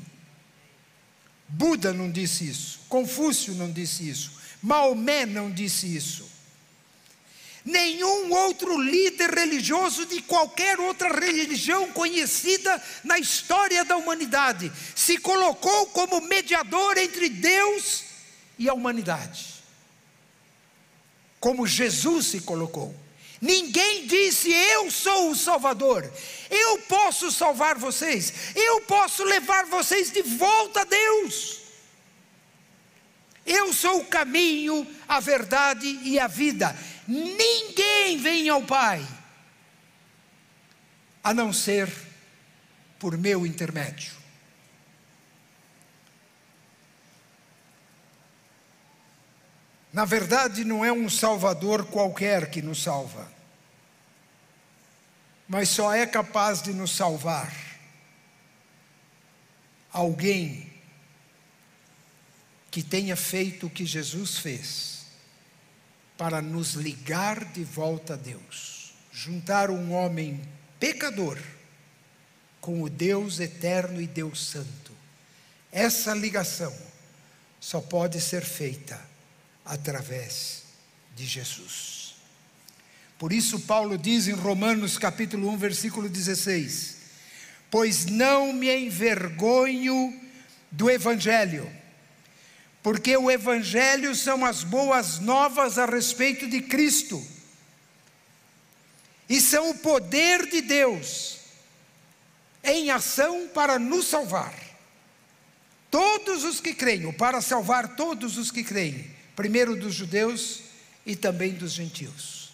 Buda 1.47 1.91
não 1.91 2.11
disse 2.11 2.47
isso, 2.47 2.81
Confúcio 2.87 3.55
não 3.55 3.71
disse 3.71 4.07
isso, 4.07 4.33
Maomé 4.61 5.25
não 5.25 5.49
disse 5.49 5.95
isso. 5.95 6.29
Nenhum 7.65 8.31
outro 8.31 8.79
líder 8.79 9.31
religioso 9.31 10.05
de 10.05 10.21
qualquer 10.21 10.79
outra 10.79 11.19
religião 11.19 11.91
conhecida 11.91 12.79
na 13.03 13.17
história 13.17 13.83
da 13.83 13.97
humanidade 13.97 14.71
se 14.93 15.17
colocou 15.17 15.87
como 15.87 16.21
mediador 16.21 16.95
entre 16.95 17.27
Deus 17.27 18.03
e 18.59 18.69
a 18.69 18.73
humanidade 18.75 19.54
como 21.45 21.67
Jesus 21.67 22.25
se 22.25 22.41
colocou. 22.41 22.91
Ninguém 23.39 24.07
disse 24.07 24.51
eu 24.51 24.89
sou 24.89 25.29
o 25.29 25.35
Salvador, 25.35 26.11
eu 26.49 26.79
posso 26.89 27.31
salvar 27.31 27.77
vocês, 27.77 28.33
eu 28.55 28.81
posso 28.81 29.23
levar 29.23 29.67
vocês 29.67 30.09
de 30.09 30.23
volta 30.23 30.81
a 30.81 30.85
Deus. 30.85 31.59
sou 33.71 33.99
o 33.99 34.05
caminho, 34.05 34.87
a 35.07 35.19
verdade 35.19 35.85
e 36.01 36.17
a 36.17 36.25
vida. 36.25 36.75
Ninguém 37.07 38.17
vem 38.17 38.49
ao 38.49 38.63
Pai 38.63 39.05
a 41.23 41.31
não 41.31 41.53
ser 41.53 41.87
por 42.97 43.15
meu 43.19 43.45
intermédio. 43.45 44.24
Na 49.95 50.03
verdade, 50.03 50.65
não 50.65 50.83
é 50.83 50.91
um 50.91 51.09
Salvador 51.09 51.85
qualquer 51.85 52.51
que 52.51 52.61
nos 52.61 52.83
salva, 52.83 53.31
mas 55.47 55.69
só 55.69 55.93
é 55.93 56.05
capaz 56.05 56.61
de 56.61 56.73
nos 56.73 56.91
salvar 56.91 57.49
alguém 59.93 60.69
que 62.69 62.83
tenha 62.83 63.15
feito 63.15 63.67
o 63.67 63.69
que 63.69 63.85
Jesus 63.85 64.39
fez 64.39 65.05
para 66.17 66.41
nos 66.41 66.73
ligar 66.73 67.45
de 67.53 67.63
volta 67.63 68.15
a 68.15 68.17
Deus, 68.17 68.93
juntar 69.13 69.71
um 69.71 69.93
homem 69.93 70.41
pecador 70.77 71.39
com 72.59 72.83
o 72.83 72.89
Deus 72.89 73.39
eterno 73.39 74.01
e 74.01 74.07
Deus 74.07 74.45
santo. 74.45 74.91
Essa 75.71 76.13
ligação 76.13 76.75
só 77.61 77.79
pode 77.79 78.19
ser 78.19 78.43
feita 78.43 79.14
através 79.65 80.63
de 81.15 81.25
Jesus. 81.25 82.15
Por 83.17 83.33
isso, 83.33 83.61
Paulo 83.61 83.97
diz 83.97 84.27
em 84.27 84.33
Romanos 84.33 84.97
capítulo 84.97 85.49
1, 85.49 85.57
versículo 85.57 86.07
16: 86.07 86.97
Pois 87.71 88.05
não 88.05 88.53
me 88.53 88.73
envergonho 88.73 90.13
do 90.69 90.89
Evangelho, 90.89 91.71
porque 92.83 93.17
o 93.17 93.31
Evangelho 93.31 94.13
são 94.13 94.45
as 94.45 94.63
boas 94.63 95.19
novas 95.19 95.77
a 95.77 95.85
respeito 95.85 96.47
de 96.47 96.61
Cristo, 96.61 97.25
e 99.27 99.41
são 99.41 99.71
o 99.71 99.77
poder 99.79 100.47
de 100.47 100.61
Deus 100.61 101.39
em 102.63 102.91
ação 102.91 103.47
para 103.53 103.79
nos 103.79 104.07
salvar. 104.07 104.53
Todos 105.89 106.43
os 106.43 106.59
que 106.59 106.73
creem, 106.73 107.09
para 107.13 107.39
salvar 107.39 107.95
todos 107.95 108.37
os 108.37 108.51
que 108.51 108.63
creem, 108.63 109.15
primeiro 109.35 109.75
dos 109.75 109.93
judeus 109.93 110.61
e 111.05 111.15
também 111.15 111.53
dos 111.53 111.71
gentios. 111.71 112.51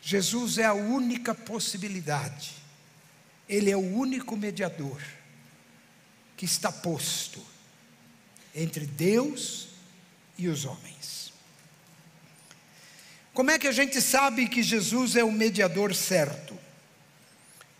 Jesus 0.00 0.58
é 0.58 0.64
a 0.64 0.74
única 0.74 1.34
possibilidade, 1.34 2.52
Ele 3.48 3.70
é 3.70 3.76
o 3.76 3.94
único 3.94 4.36
mediador 4.36 5.00
que 6.36 6.44
está 6.44 6.70
posto 6.70 7.42
entre 8.54 8.86
Deus 8.86 9.68
e 10.36 10.48
os 10.48 10.64
homens. 10.64 11.32
Como 13.32 13.50
é 13.50 13.58
que 13.58 13.66
a 13.66 13.72
gente 13.72 14.00
sabe 14.00 14.48
que 14.48 14.62
Jesus 14.62 15.16
é 15.16 15.24
o 15.24 15.32
mediador 15.32 15.94
certo? 15.94 16.56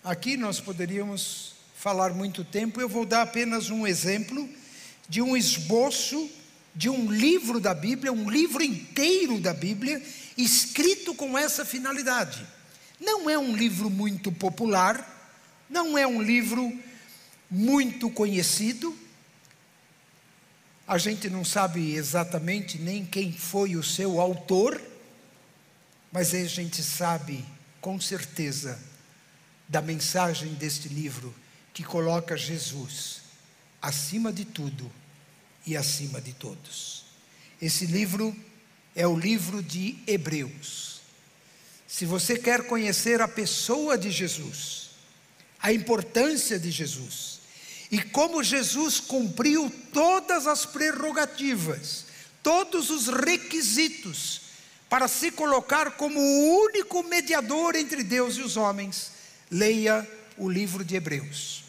Aqui 0.02 0.36
nós 0.36 0.60
poderíamos 0.60 1.54
falar 1.76 2.12
muito 2.12 2.44
tempo, 2.44 2.80
eu 2.80 2.88
vou 2.88 3.06
dar 3.06 3.22
apenas 3.22 3.70
um 3.70 3.86
exemplo 3.86 4.48
de 5.08 5.22
um 5.22 5.36
esboço 5.36 6.30
de 6.74 6.88
um 6.88 7.10
livro 7.10 7.60
da 7.60 7.72
Bíblia, 7.72 8.12
um 8.12 8.28
livro 8.28 8.62
inteiro 8.62 9.38
da 9.40 9.54
Bíblia, 9.54 10.02
escrito 10.36 11.14
com 11.14 11.38
essa 11.38 11.64
finalidade. 11.64 12.44
Não 13.00 13.30
é 13.30 13.38
um 13.38 13.54
livro 13.54 13.88
muito 13.88 14.32
popular, 14.32 15.10
não 15.70 15.96
é 15.96 16.06
um 16.06 16.20
livro 16.20 16.72
muito 17.50 18.10
conhecido, 18.10 18.96
a 20.86 20.98
gente 20.98 21.30
não 21.30 21.44
sabe 21.44 21.94
exatamente 21.94 22.78
nem 22.78 23.06
quem 23.06 23.32
foi 23.32 23.74
o 23.76 23.82
seu 23.82 24.20
autor, 24.20 24.80
mas 26.12 26.34
a 26.34 26.44
gente 26.44 26.82
sabe 26.82 27.44
com 27.80 27.98
certeza 28.00 28.78
da 29.66 29.80
mensagem 29.80 30.52
deste 30.54 30.88
livro 30.88 31.34
que 31.72 31.82
coloca 31.82 32.36
Jesus 32.36 33.22
acima 33.80 34.32
de 34.32 34.44
tudo 34.44 34.90
e 35.66 35.76
acima 35.76 36.20
de 36.20 36.32
todos. 36.32 37.04
Esse 37.60 37.86
livro 37.86 38.34
é 38.94 39.06
o 39.06 39.18
livro 39.18 39.62
de 39.62 39.98
Hebreus. 40.06 41.00
Se 41.86 42.04
você 42.04 42.38
quer 42.38 42.66
conhecer 42.66 43.20
a 43.20 43.28
pessoa 43.28 43.96
de 43.96 44.10
Jesus, 44.10 44.90
a 45.60 45.72
importância 45.72 46.58
de 46.58 46.70
Jesus 46.70 47.40
e 47.90 48.02
como 48.02 48.42
Jesus 48.42 49.00
cumpriu 49.00 49.72
todas 49.92 50.46
as 50.46 50.66
prerrogativas, 50.66 52.06
todos 52.42 52.90
os 52.90 53.06
requisitos 53.08 54.42
para 54.88 55.08
se 55.08 55.30
colocar 55.30 55.92
como 55.92 56.20
o 56.20 56.64
único 56.66 57.02
mediador 57.02 57.74
entre 57.74 58.02
Deus 58.02 58.36
e 58.36 58.42
os 58.42 58.56
homens, 58.56 59.12
leia 59.50 60.08
o 60.36 60.48
livro 60.48 60.84
de 60.84 60.96
Hebreus. 60.96 61.63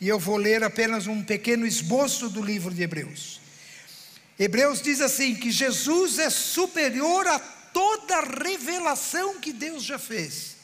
E 0.00 0.08
eu 0.08 0.18
vou 0.18 0.36
ler 0.36 0.62
apenas 0.62 1.06
um 1.06 1.22
pequeno 1.22 1.66
esboço 1.66 2.28
do 2.28 2.42
livro 2.42 2.72
de 2.72 2.82
Hebreus. 2.82 3.40
Hebreus 4.38 4.80
diz 4.80 5.00
assim: 5.00 5.34
que 5.34 5.50
Jesus 5.50 6.18
é 6.18 6.30
superior 6.30 7.26
a 7.26 7.38
toda 7.38 8.20
revelação 8.20 9.40
que 9.40 9.52
Deus 9.52 9.82
já 9.82 9.98
fez 9.98 10.56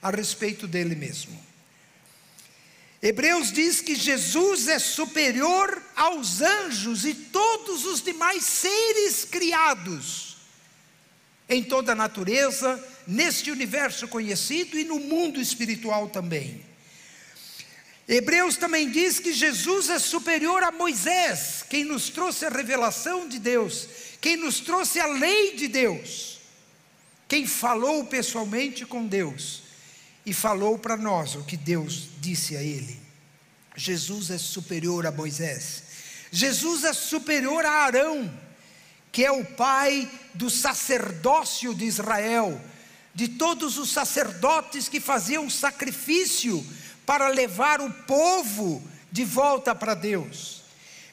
a 0.00 0.10
respeito 0.10 0.66
dele 0.66 0.94
mesmo. 0.94 1.38
Hebreus 3.00 3.52
diz 3.52 3.80
que 3.80 3.94
Jesus 3.94 4.66
é 4.66 4.78
superior 4.78 5.82
aos 5.94 6.40
anjos 6.40 7.04
e 7.04 7.14
todos 7.14 7.84
os 7.84 8.02
demais 8.02 8.42
seres 8.42 9.24
criados 9.24 10.28
em 11.48 11.62
toda 11.62 11.92
a 11.92 11.94
natureza, 11.94 12.84
neste 13.06 13.50
universo 13.50 14.06
conhecido 14.06 14.78
e 14.78 14.84
no 14.84 14.98
mundo 14.98 15.40
espiritual 15.40 16.08
também. 16.08 16.67
Hebreus 18.08 18.56
também 18.56 18.90
diz 18.90 19.20
que 19.20 19.34
Jesus 19.34 19.90
é 19.90 19.98
superior 19.98 20.62
a 20.62 20.72
Moisés, 20.72 21.62
quem 21.68 21.84
nos 21.84 22.08
trouxe 22.08 22.46
a 22.46 22.48
revelação 22.48 23.28
de 23.28 23.38
Deus, 23.38 23.86
quem 24.18 24.34
nos 24.34 24.60
trouxe 24.60 24.98
a 24.98 25.06
lei 25.06 25.54
de 25.54 25.68
Deus, 25.68 26.38
quem 27.28 27.46
falou 27.46 28.06
pessoalmente 28.06 28.86
com 28.86 29.06
Deus 29.06 29.62
e 30.24 30.32
falou 30.32 30.78
para 30.78 30.96
nós 30.96 31.34
o 31.34 31.44
que 31.44 31.56
Deus 31.56 32.08
disse 32.18 32.56
a 32.56 32.62
ele. 32.62 32.98
Jesus 33.76 34.30
é 34.30 34.38
superior 34.38 35.06
a 35.06 35.12
Moisés. 35.12 35.82
Jesus 36.32 36.84
é 36.84 36.94
superior 36.94 37.64
a 37.66 37.84
Arão, 37.84 38.32
que 39.12 39.22
é 39.22 39.30
o 39.30 39.44
pai 39.44 40.10
do 40.32 40.48
sacerdócio 40.48 41.74
de 41.74 41.84
Israel, 41.84 42.58
de 43.14 43.28
todos 43.28 43.76
os 43.76 43.90
sacerdotes 43.90 44.88
que 44.88 44.98
faziam 44.98 45.50
sacrifício 45.50 46.66
para 47.08 47.28
levar 47.28 47.80
o 47.80 47.90
povo 47.90 48.82
de 49.10 49.24
volta 49.24 49.74
para 49.74 49.94
Deus. 49.94 50.62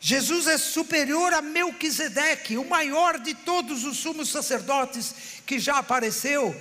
Jesus 0.02 0.46
é 0.46 0.58
superior 0.58 1.34
a 1.34 1.42
Melquisedeque, 1.42 2.58
o 2.58 2.68
maior 2.68 3.18
de 3.18 3.34
todos 3.34 3.86
os 3.86 3.96
sumos 3.96 4.28
sacerdotes 4.28 5.16
que 5.46 5.58
já 5.58 5.78
apareceu 5.78 6.54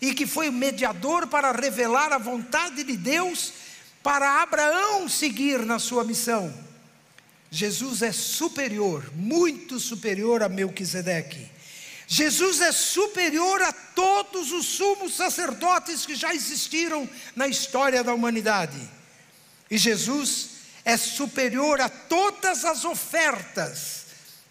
e 0.00 0.14
que 0.14 0.26
foi 0.26 0.48
o 0.48 0.52
mediador 0.52 1.26
para 1.26 1.52
revelar 1.52 2.10
a 2.10 2.16
vontade 2.16 2.82
de 2.82 2.96
Deus 2.96 3.52
para 4.02 4.40
Abraão 4.40 5.10
seguir 5.10 5.58
na 5.58 5.78
sua 5.78 6.02
missão. 6.02 6.50
Jesus 7.50 8.00
é 8.00 8.12
superior, 8.12 9.12
muito 9.14 9.78
superior 9.78 10.42
a 10.42 10.48
Melquisedeque. 10.48 11.50
Jesus 12.12 12.60
é 12.60 12.72
superior 12.72 13.62
a 13.62 13.72
todos 13.72 14.50
os 14.50 14.66
sumos 14.66 15.14
sacerdotes 15.14 16.04
que 16.04 16.16
já 16.16 16.34
existiram 16.34 17.08
na 17.36 17.46
história 17.46 18.02
da 18.02 18.12
humanidade. 18.12 18.80
E 19.70 19.78
Jesus 19.78 20.48
é 20.84 20.96
superior 20.96 21.80
a 21.80 21.88
todas 21.88 22.64
as 22.64 22.84
ofertas 22.84 24.06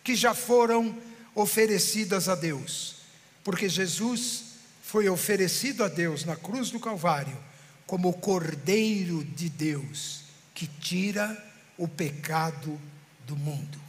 que 0.05 0.15
já 0.15 0.33
foram 0.33 0.97
oferecidas 1.35 2.29
a 2.29 2.35
Deus. 2.35 2.95
Porque 3.43 3.67
Jesus 3.67 4.43
foi 4.81 5.09
oferecido 5.09 5.83
a 5.83 5.89
Deus 5.89 6.23
na 6.23 6.37
cruz 6.37 6.71
do 6.71 6.79
Calvário 6.79 7.37
como 7.85 8.07
o 8.07 8.13
Cordeiro 8.13 9.21
de 9.21 9.49
Deus 9.49 10.21
que 10.55 10.65
tira 10.65 11.37
o 11.77 11.89
pecado 11.89 12.79
do 13.27 13.35
mundo. 13.35 13.88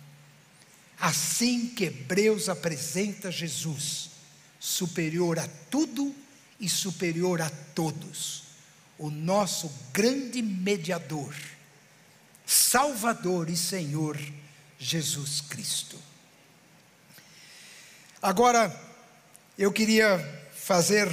Assim 1.00 1.66
que 1.66 1.84
Hebreus 1.84 2.50
apresenta 2.50 3.32
Jesus, 3.32 4.10
superior 4.58 5.38
a 5.38 5.48
tudo 5.70 6.14
e 6.60 6.68
superior 6.68 7.40
a 7.40 7.48
todos, 7.74 8.42
o 8.98 9.08
nosso 9.08 9.72
grande 9.94 10.42
mediador, 10.42 11.34
Salvador 12.44 13.48
e 13.48 13.56
Senhor 13.56 14.20
Jesus 14.78 15.40
Cristo. 15.40 15.96
Agora, 18.20 18.78
eu 19.56 19.72
queria 19.72 20.18
fazer 20.54 21.10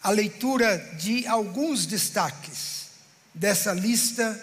a 0.00 0.10
leitura 0.10 0.78
de 0.96 1.26
alguns 1.26 1.86
destaques 1.86 2.90
dessa 3.34 3.72
lista 3.72 4.40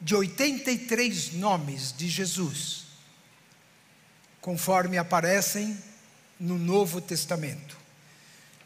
de 0.00 0.16
83 0.16 1.34
nomes 1.34 1.94
de 1.96 2.08
Jesus 2.08 2.87
conforme 4.48 4.96
aparecem 4.96 5.76
no 6.40 6.58
Novo 6.58 7.02
Testamento. 7.02 7.76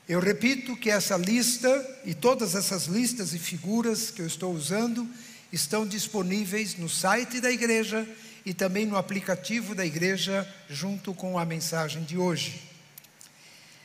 Eu 0.09 0.21
repito 0.21 0.77
que 0.77 0.89
essa 0.89 1.17
lista 1.17 2.01
e 2.05 2.15
todas 2.15 2.55
essas 2.55 2.85
listas 2.85 3.35
e 3.35 3.39
figuras 3.41 4.09
que 4.09 4.23
eu 4.23 4.27
estou 4.29 4.55
usando 4.55 5.11
estão 5.53 5.85
disponíveis 5.85 6.77
no 6.77 6.89
site 6.89 7.41
da 7.41 7.51
igreja 7.51 8.09
e 8.47 8.55
também 8.55 8.87
no 8.87 8.97
aplicativo 8.97 9.75
da 9.75 9.85
igreja, 9.85 10.49
junto 10.71 11.13
com 11.13 11.37
a 11.37 11.45
mensagem 11.45 12.05
de 12.05 12.17
hoje. 12.17 12.63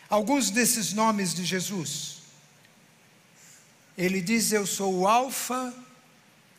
Alguns 0.07 0.51
desses 0.51 0.93
nomes 0.93 1.33
de 1.33 1.43
Jesus. 1.43 2.17
Ele 3.97 4.21
diz: 4.21 4.51
Eu 4.51 4.67
sou 4.67 4.99
o 4.99 5.07
Alfa 5.07 5.73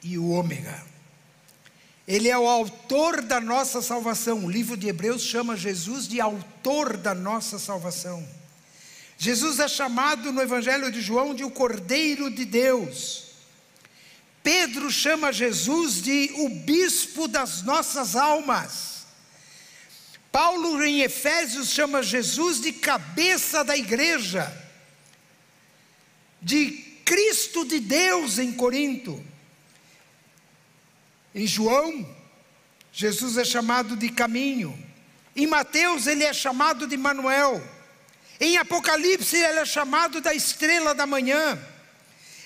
e 0.03 0.19
o 0.19 0.31
Ômega. 0.31 0.98
Ele 2.09 2.31
é 2.31 2.39
o 2.39 2.49
autor 2.49 3.21
da 3.21 3.39
nossa 3.39 3.83
salvação. 3.83 4.47
O 4.47 4.51
livro 4.51 4.79
de 4.79 4.89
Hebreus 4.89 5.21
chama 5.21 5.55
Jesus 5.59 6.09
de 6.09 6.23
autor 6.23 6.97
da 6.97 7.15
nossa 7.15 7.59
salvação. 7.59 8.27
Jesus 9.19 9.59
é 9.59 9.69
chamado 9.69 10.33
no 10.33 10.41
Evangelho 10.41 10.91
de 10.91 11.03
João 11.03 11.35
de 11.35 11.45
o 11.45 11.51
Cordeiro 11.51 12.31
de 12.31 12.47
Deus. 12.47 13.25
Pedro 14.43 14.91
chama 14.91 15.31
Jesus 15.31 16.01
de 16.01 16.31
o 16.37 16.49
bispo 16.49 17.29
das 17.29 17.61
nossas 17.61 18.17
almas. 18.17 19.07
Paulo 20.33 20.83
em 20.83 21.03
Efésios 21.03 21.69
chama 21.69 22.03
Jesus 22.03 22.59
de 22.59 22.73
cabeça 22.73 23.63
da 23.63 23.77
igreja, 23.77 24.51
de 26.41 26.71
Cristo 27.05 27.67
de 27.67 27.81
Deus 27.81 28.39
em 28.39 28.51
Corinto. 28.53 29.23
Em 31.39 31.47
João, 31.47 32.05
Jesus 32.93 33.37
é 33.37 33.45
chamado 33.45 33.95
de 33.95 34.09
caminho. 34.09 34.77
Em 35.37 35.47
Mateus, 35.47 36.09
ele 36.09 36.25
é 36.25 36.33
chamado 36.33 36.85
de 36.85 36.97
Manuel. 36.97 37.63
Em 38.41 38.57
Apocalipse, 38.57 39.37
ele 39.37 39.61
é 39.61 39.65
chamado 39.65 40.21
da 40.21 40.35
estrela 40.35 40.97
da 40.97 41.07
manhã. 41.07 41.57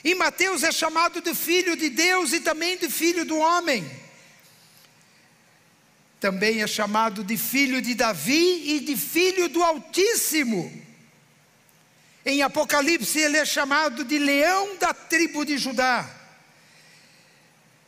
Em 0.05 0.14
Mateus, 0.14 0.62
é 0.62 0.70
chamado 0.70 1.22
de 1.22 1.35
filho 1.35 1.74
de 1.74 1.88
Deus 1.88 2.35
e 2.35 2.40
também 2.40 2.76
de 2.76 2.90
filho 2.90 3.24
do 3.24 3.38
homem. 3.38 3.90
Também 6.20 6.61
é 6.61 6.66
chamado 6.66 7.24
de 7.24 7.38
filho 7.38 7.81
de 7.81 7.94
Davi 7.94 8.74
e 8.74 8.81
de 8.81 8.94
filho 8.94 9.48
do 9.48 9.62
Altíssimo. 9.62 10.70
Em 12.26 12.42
Apocalipse, 12.42 13.18
ele 13.18 13.38
é 13.38 13.46
chamado 13.46 14.05
de 14.05 14.18
leão 14.18 14.76
da 14.76 14.92
tribo 14.92 15.46
de 15.46 15.57
Judá. 15.57 16.21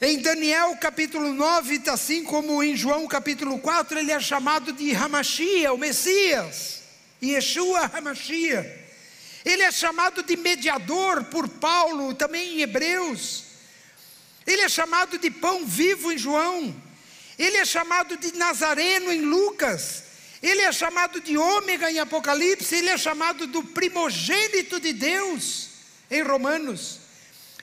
Em 0.01 0.19
Daniel 0.19 0.77
capítulo 0.81 1.33
9, 1.33 1.83
assim 1.87 2.25
como 2.25 2.63
em 2.63 2.77
João 2.77 3.07
capítulo 3.07 3.61
4, 3.61 3.99
ele 3.99 4.11
é 4.11 4.19
chamado 4.19 4.73
de 4.73 4.93
Hamashia, 4.95 5.73
o 5.73 5.79
Messias. 5.79 6.83
Yeshua 7.23 7.91
Hamashia. 7.95 8.83
Ele 9.45 9.63
é 9.63 9.71
chamado 9.71 10.23
de 10.23 10.37
mediador 10.37 11.25
por 11.25 11.49
Paulo, 11.49 12.13
também 12.13 12.57
em 12.57 12.63
Hebreus. 12.63 13.45
Ele 14.45 14.63
é 14.63 14.69
chamado 14.69 15.17
de 15.17 15.31
pão 15.31 15.65
vivo 15.65 16.11
em 16.11 16.19
João. 16.19 16.75
Ele 17.39 17.57
é 17.57 17.65
chamado 17.65 18.17
de 18.17 18.37
Nazareno 18.37 19.13
em 19.13 19.21
Lucas. 19.21 20.05
Ele 20.43 20.63
é 20.63 20.73
chamado 20.73 21.21
de 21.21 21.39
ômega 21.39 21.91
em 21.91 22.01
Apocalipse. 22.01 22.75
Ele 22.75 22.91
é 22.91 22.99
chamado 22.99 23.47
do 23.47 23.63
primogênito 23.63 24.81
de 24.81 24.93
Deus 24.93 25.69
em 26.11 26.21
Romanos. 26.23 27.04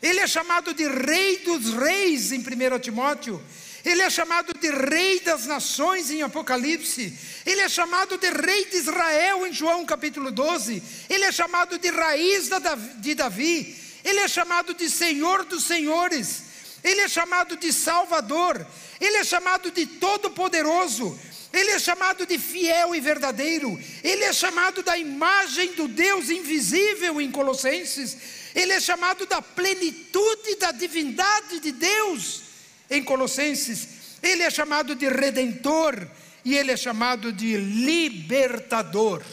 Ele 0.02 0.20
é 0.20 0.28
chamado 0.28 0.74
de 0.74 0.88
Rei 0.88 1.38
dos 1.38 1.74
Reis 1.74 2.32
em 2.32 2.40
1 2.40 2.80
Timóteo. 2.80 3.42
Ele 3.84 4.02
é 4.02 4.10
chamado 4.10 4.54
de 4.54 4.70
Rei 4.70 5.20
das 5.20 5.46
Nações 5.46 6.10
em 6.10 6.22
Apocalipse. 6.22 7.18
Ele 7.46 7.62
é 7.62 7.70
chamado 7.70 8.18
de 8.18 8.30
Rei 8.30 8.66
de 8.66 8.78
Israel 8.78 9.46
em 9.46 9.54
João 9.54 9.86
capítulo 9.86 10.32
12. 10.32 10.82
Ele 11.10 11.26
é 11.26 11.32
chamado 11.32 11.78
de 11.78 11.90
Raiz 11.90 12.50
de 12.98 13.16
Davi. 13.16 13.76
Ele 14.04 14.20
é 14.20 14.28
chamado 14.28 14.74
de 14.74 14.90
Senhor 14.90 15.46
dos 15.46 15.66
Senhores. 15.66 16.44
Ele 16.84 17.02
é 17.02 17.08
chamado 17.08 17.56
de 17.56 17.72
Salvador. 17.72 18.66
Ele 19.00 19.18
é 19.18 19.24
chamado 19.24 19.72
de 19.72 19.86
Todo-Poderoso. 19.86 21.20
Ele 21.54 21.72
é 21.72 21.80
chamado 21.80 22.26
de 22.26 22.38
fiel 22.38 22.96
e 22.96 23.00
verdadeiro. 23.00 23.80
Ele 24.04 24.24
é 24.24 24.34
chamado 24.34 24.82
da 24.82 24.98
imagem 24.98 25.74
do 25.74 25.88
Deus 25.88 26.30
invisível 26.30 27.20
em 27.20 27.32
Colossenses. 27.32 28.41
Ele 28.54 28.74
é 28.74 28.80
chamado 28.80 29.26
da 29.26 29.42
plenitude 29.42 30.56
da 30.56 30.72
divindade 30.72 31.60
de 31.60 31.72
Deus 31.72 32.42
em 32.90 33.04
Colossenses. 33.04 34.18
Ele 34.22 34.44
é 34.44 34.50
chamado 34.50 34.96
de 34.96 35.08
redentor 35.08 36.08
e 36.44 36.56
ele 36.56 36.72
é 36.72 36.78
chamado 36.78 37.32
de 37.32 37.58
libertador. 37.58 39.24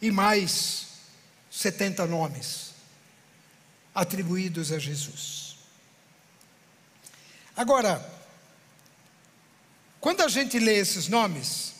E 0.00 0.10
mais 0.10 0.86
70 1.50 2.06
nomes 2.06 2.74
atribuídos 3.94 4.72
a 4.72 4.78
Jesus. 4.78 5.56
Agora, 7.56 8.04
quando 10.00 10.22
a 10.22 10.28
gente 10.28 10.58
lê 10.58 10.76
esses 10.78 11.08
nomes, 11.08 11.74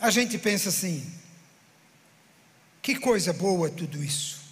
a 0.00 0.10
gente 0.10 0.38
pensa 0.38 0.70
assim: 0.70 1.21
que 2.82 2.96
coisa 2.96 3.32
boa 3.32 3.70
tudo 3.70 4.02
isso. 4.02 4.42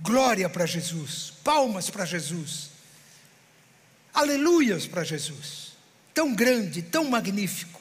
Glória 0.00 0.50
para 0.50 0.66
Jesus, 0.66 1.32
palmas 1.44 1.88
para 1.88 2.04
Jesus, 2.04 2.70
aleluias 4.12 4.86
para 4.86 5.04
Jesus. 5.04 5.72
Tão 6.12 6.34
grande, 6.34 6.82
tão 6.82 7.04
magnífico. 7.08 7.80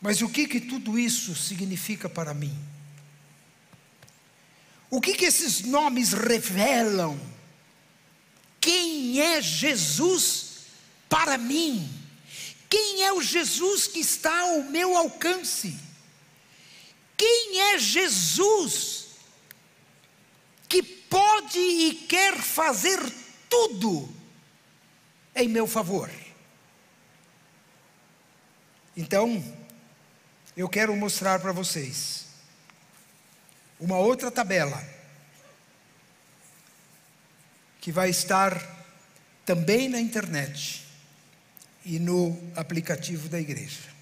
Mas 0.00 0.20
o 0.20 0.28
que 0.28 0.46
que 0.46 0.60
tudo 0.60 0.98
isso 0.98 1.34
significa 1.34 2.08
para 2.08 2.34
mim? 2.34 2.56
O 4.90 5.00
que 5.00 5.14
que 5.14 5.24
esses 5.24 5.62
nomes 5.62 6.12
revelam? 6.12 7.18
Quem 8.60 9.20
é 9.20 9.40
Jesus 9.40 10.62
para 11.08 11.38
mim? 11.38 11.88
Quem 12.68 13.04
é 13.04 13.12
o 13.12 13.22
Jesus 13.22 13.86
que 13.86 14.00
está 14.00 14.40
ao 14.40 14.62
meu 14.64 14.96
alcance? 14.96 15.78
Quem 17.16 17.60
é 17.60 17.78
Jesus 17.78 19.06
que 20.68 20.82
pode 20.82 21.58
e 21.58 21.94
quer 22.08 22.36
fazer 22.36 23.00
tudo 23.48 24.08
em 25.34 25.48
meu 25.48 25.66
favor? 25.66 26.10
Então, 28.96 29.44
eu 30.56 30.68
quero 30.68 30.96
mostrar 30.96 31.38
para 31.38 31.52
vocês 31.52 32.26
uma 33.78 33.98
outra 33.98 34.30
tabela 34.30 34.82
que 37.80 37.92
vai 37.92 38.10
estar 38.10 38.58
também 39.44 39.88
na 39.88 40.00
internet 40.00 40.85
e 41.86 41.98
no 41.98 42.38
aplicativo 42.54 43.30
da 43.30 43.40
igreja. 43.40 43.96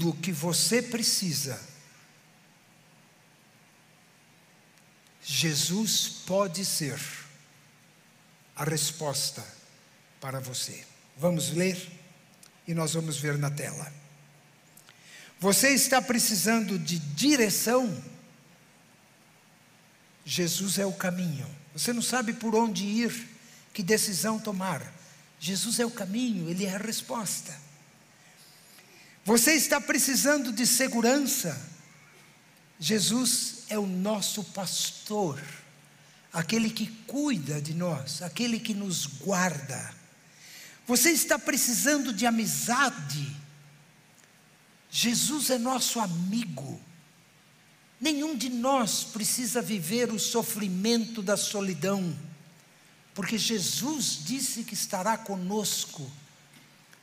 tudo 0.00 0.14
que 0.14 0.32
você 0.32 0.82
precisa, 0.82 1.60
Jesus 5.22 6.22
pode 6.26 6.64
ser 6.64 6.98
a 8.56 8.64
resposta 8.64 9.44
para 10.20 10.40
você. 10.40 10.84
Vamos 11.16 11.50
ler 11.50 11.90
e 12.66 12.74
nós 12.74 12.94
vamos 12.94 13.18
ver 13.18 13.36
na 13.38 13.50
tela. 13.50 13.92
Você 15.38 15.70
está 15.70 16.00
precisando 16.02 16.78
de 16.78 16.98
direção? 16.98 18.02
Jesus 20.24 20.78
é 20.78 20.86
o 20.86 20.92
caminho. 20.92 21.48
Você 21.74 21.92
não 21.92 22.02
sabe 22.02 22.32
por 22.32 22.54
onde 22.54 22.84
ir, 22.84 23.28
que 23.72 23.82
decisão 23.82 24.38
tomar. 24.38 24.82
Jesus 25.38 25.78
é 25.80 25.86
o 25.86 25.90
caminho, 25.90 26.48
Ele 26.48 26.66
é 26.66 26.74
a 26.74 26.78
resposta. 26.78 27.56
Você 29.24 29.54
está 29.54 29.80
precisando 29.80 30.52
de 30.52 30.66
segurança? 30.66 31.68
Jesus 32.78 33.64
é 33.68 33.78
o 33.78 33.86
nosso 33.86 34.42
pastor, 34.42 35.40
aquele 36.32 36.70
que 36.70 36.86
cuida 37.06 37.60
de 37.60 37.74
nós, 37.74 38.22
aquele 38.22 38.58
que 38.58 38.74
nos 38.74 39.06
guarda. 39.06 39.94
Você 40.86 41.10
está 41.10 41.38
precisando 41.38 42.12
de 42.12 42.26
amizade? 42.26 43.36
Jesus 44.90 45.50
é 45.50 45.58
nosso 45.58 46.00
amigo. 46.00 46.80
Nenhum 48.00 48.34
de 48.34 48.48
nós 48.48 49.04
precisa 49.04 49.60
viver 49.60 50.10
o 50.10 50.18
sofrimento 50.18 51.20
da 51.20 51.36
solidão, 51.36 52.16
porque 53.14 53.36
Jesus 53.36 54.20
disse 54.24 54.64
que 54.64 54.72
estará 54.72 55.18
conosco 55.18 56.10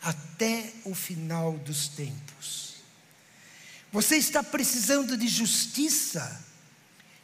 até 0.01 0.73
o 0.83 0.95
final 0.95 1.53
dos 1.60 1.88
tempos. 1.89 2.77
Você 3.91 4.17
está 4.17 4.41
precisando 4.41 5.15
de 5.15 5.27
justiça? 5.27 6.43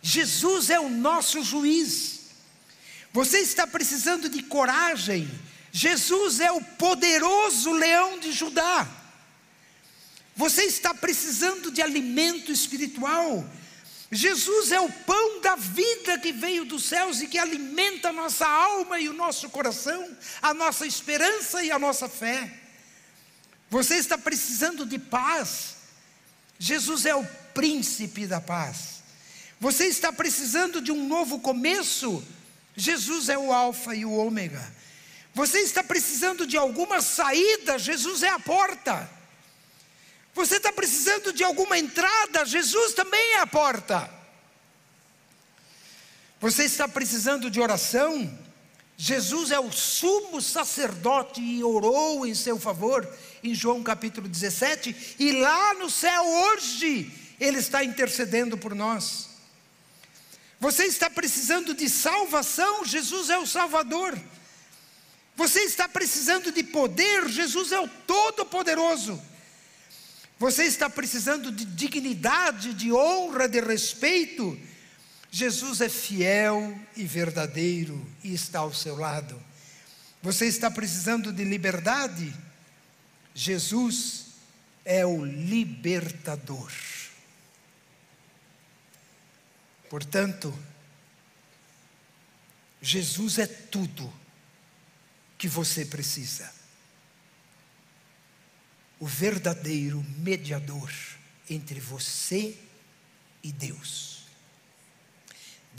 Jesus 0.02 0.70
é 0.70 0.80
o 0.80 0.90
nosso 0.90 1.44
juiz. 1.44 2.22
Você 3.12 3.40
está 3.40 3.66
precisando 3.66 4.30
de 4.30 4.44
coragem. 4.44 5.30
Jesus 5.72 6.40
é 6.40 6.52
o 6.52 6.62
poderoso 6.62 7.72
leão 7.72 8.20
de 8.20 8.32
Judá. 8.32 8.88
Você 10.36 10.64
está 10.64 10.94
precisando 10.94 11.72
de 11.72 11.82
alimento 11.82 12.52
espiritual. 12.52 13.48
Jesus 14.14 14.72
é 14.72 14.80
o 14.80 14.92
pão 14.92 15.42
da 15.42 15.56
vida 15.56 16.20
que 16.20 16.32
veio 16.32 16.66
dos 16.66 16.86
céus 16.86 17.20
e 17.20 17.28
que 17.28 17.40
alimenta 17.40 18.10
a 18.10 18.14
nossa 18.14 18.48
alma 18.48 19.00
e 19.00 19.10
o 19.10 19.14
nosso 19.14 19.50
coração, 19.50 20.16
a 20.40 20.54
nossa 20.54 20.86
esperança 20.86 21.64
e 21.64 21.72
a 21.72 21.80
nossa 21.80 22.08
fé. 22.08 22.60
Você 23.72 23.96
está 23.96 24.16
precisando 24.16 24.86
de 24.86 25.00
paz. 25.00 25.78
Jesus 26.60 27.08
é 27.08 27.16
o 27.16 27.26
príncipe 27.56 28.28
da 28.28 28.40
paz. 28.40 29.02
Você 29.60 29.88
está 29.88 30.14
precisando 30.14 30.80
de 30.80 30.92
um 30.92 31.08
novo 31.08 31.40
começo. 31.40 32.24
Jesus 32.76 33.30
é 33.30 33.38
o 33.38 33.52
Alfa 33.52 33.96
e 33.96 34.06
o 34.06 34.14
Ômega. 34.14 34.64
Você 35.34 35.62
está 35.62 35.84
precisando 35.84 36.46
de 36.46 36.56
alguma 36.56 37.02
saída. 37.02 37.80
Jesus 37.80 38.22
é 38.22 38.30
a 38.30 38.40
porta. 38.40 39.10
Você 40.34 40.58
está 40.58 40.72
precisando 40.72 41.32
de 41.32 41.44
alguma 41.44 41.78
entrada, 41.78 42.46
Jesus 42.46 42.94
também 42.94 43.34
é 43.34 43.40
a 43.40 43.48
porta. 43.48 44.10
Você 46.42 46.66
está 46.66 46.88
precisando 46.88 47.50
de 47.50 47.62
oração, 47.62 48.38
Jesus 48.98 49.52
é 49.52 49.60
o 49.60 49.72
sumo 49.72 50.42
sacerdote 50.42 51.40
e 51.42 51.64
orou 51.64 52.26
em 52.26 52.34
seu 52.34 52.60
favor, 52.60 53.08
em 53.44 53.54
João 53.54 53.84
capítulo 53.84 54.28
17, 54.28 55.16
e 55.20 55.32
lá 55.34 55.76
no 55.76 55.90
céu 55.90 56.26
hoje, 56.26 57.12
Ele 57.40 57.60
está 57.60 57.84
intercedendo 57.84 58.58
por 58.58 58.74
nós. 58.74 59.30
Você 60.60 60.86
está 60.86 61.10
precisando 61.10 61.74
de 61.74 61.90
salvação, 61.90 62.86
Jesus 62.86 63.30
é 63.30 63.38
o 63.38 63.46
Salvador. 63.46 64.18
Você 65.36 65.62
está 65.62 65.90
precisando 65.90 66.52
de 66.52 66.64
poder, 66.64 67.28
Jesus 67.28 67.72
é 67.72 67.80
o 67.80 67.88
Todo-Poderoso. 67.88 69.22
Você 70.44 70.66
está 70.66 70.90
precisando 70.90 71.50
de 71.50 71.64
dignidade, 71.64 72.74
de 72.74 72.92
honra, 72.92 73.48
de 73.48 73.62
respeito? 73.62 74.60
Jesus 75.32 75.80
é 75.80 75.88
fiel 75.88 76.78
e 76.98 77.06
verdadeiro 77.06 78.06
e 78.22 78.34
está 78.34 78.60
ao 78.60 78.74
seu 78.74 78.98
lado. 78.98 79.42
Você 80.22 80.46
está 80.46 80.70
precisando 80.70 81.32
de 81.32 81.46
liberdade? 81.46 82.36
Jesus 83.34 84.34
é 84.84 85.06
o 85.06 85.24
libertador. 85.24 86.74
Portanto, 89.90 90.54
Jesus 92.82 93.40
é 93.40 93.48
tudo 93.48 94.14
que 95.38 95.48
você 95.48 95.86
precisa 95.86 96.63
o 99.04 99.06
verdadeiro 99.06 100.02
mediador 100.20 100.90
entre 101.50 101.78
você 101.78 102.58
e 103.44 103.52
Deus. 103.52 104.28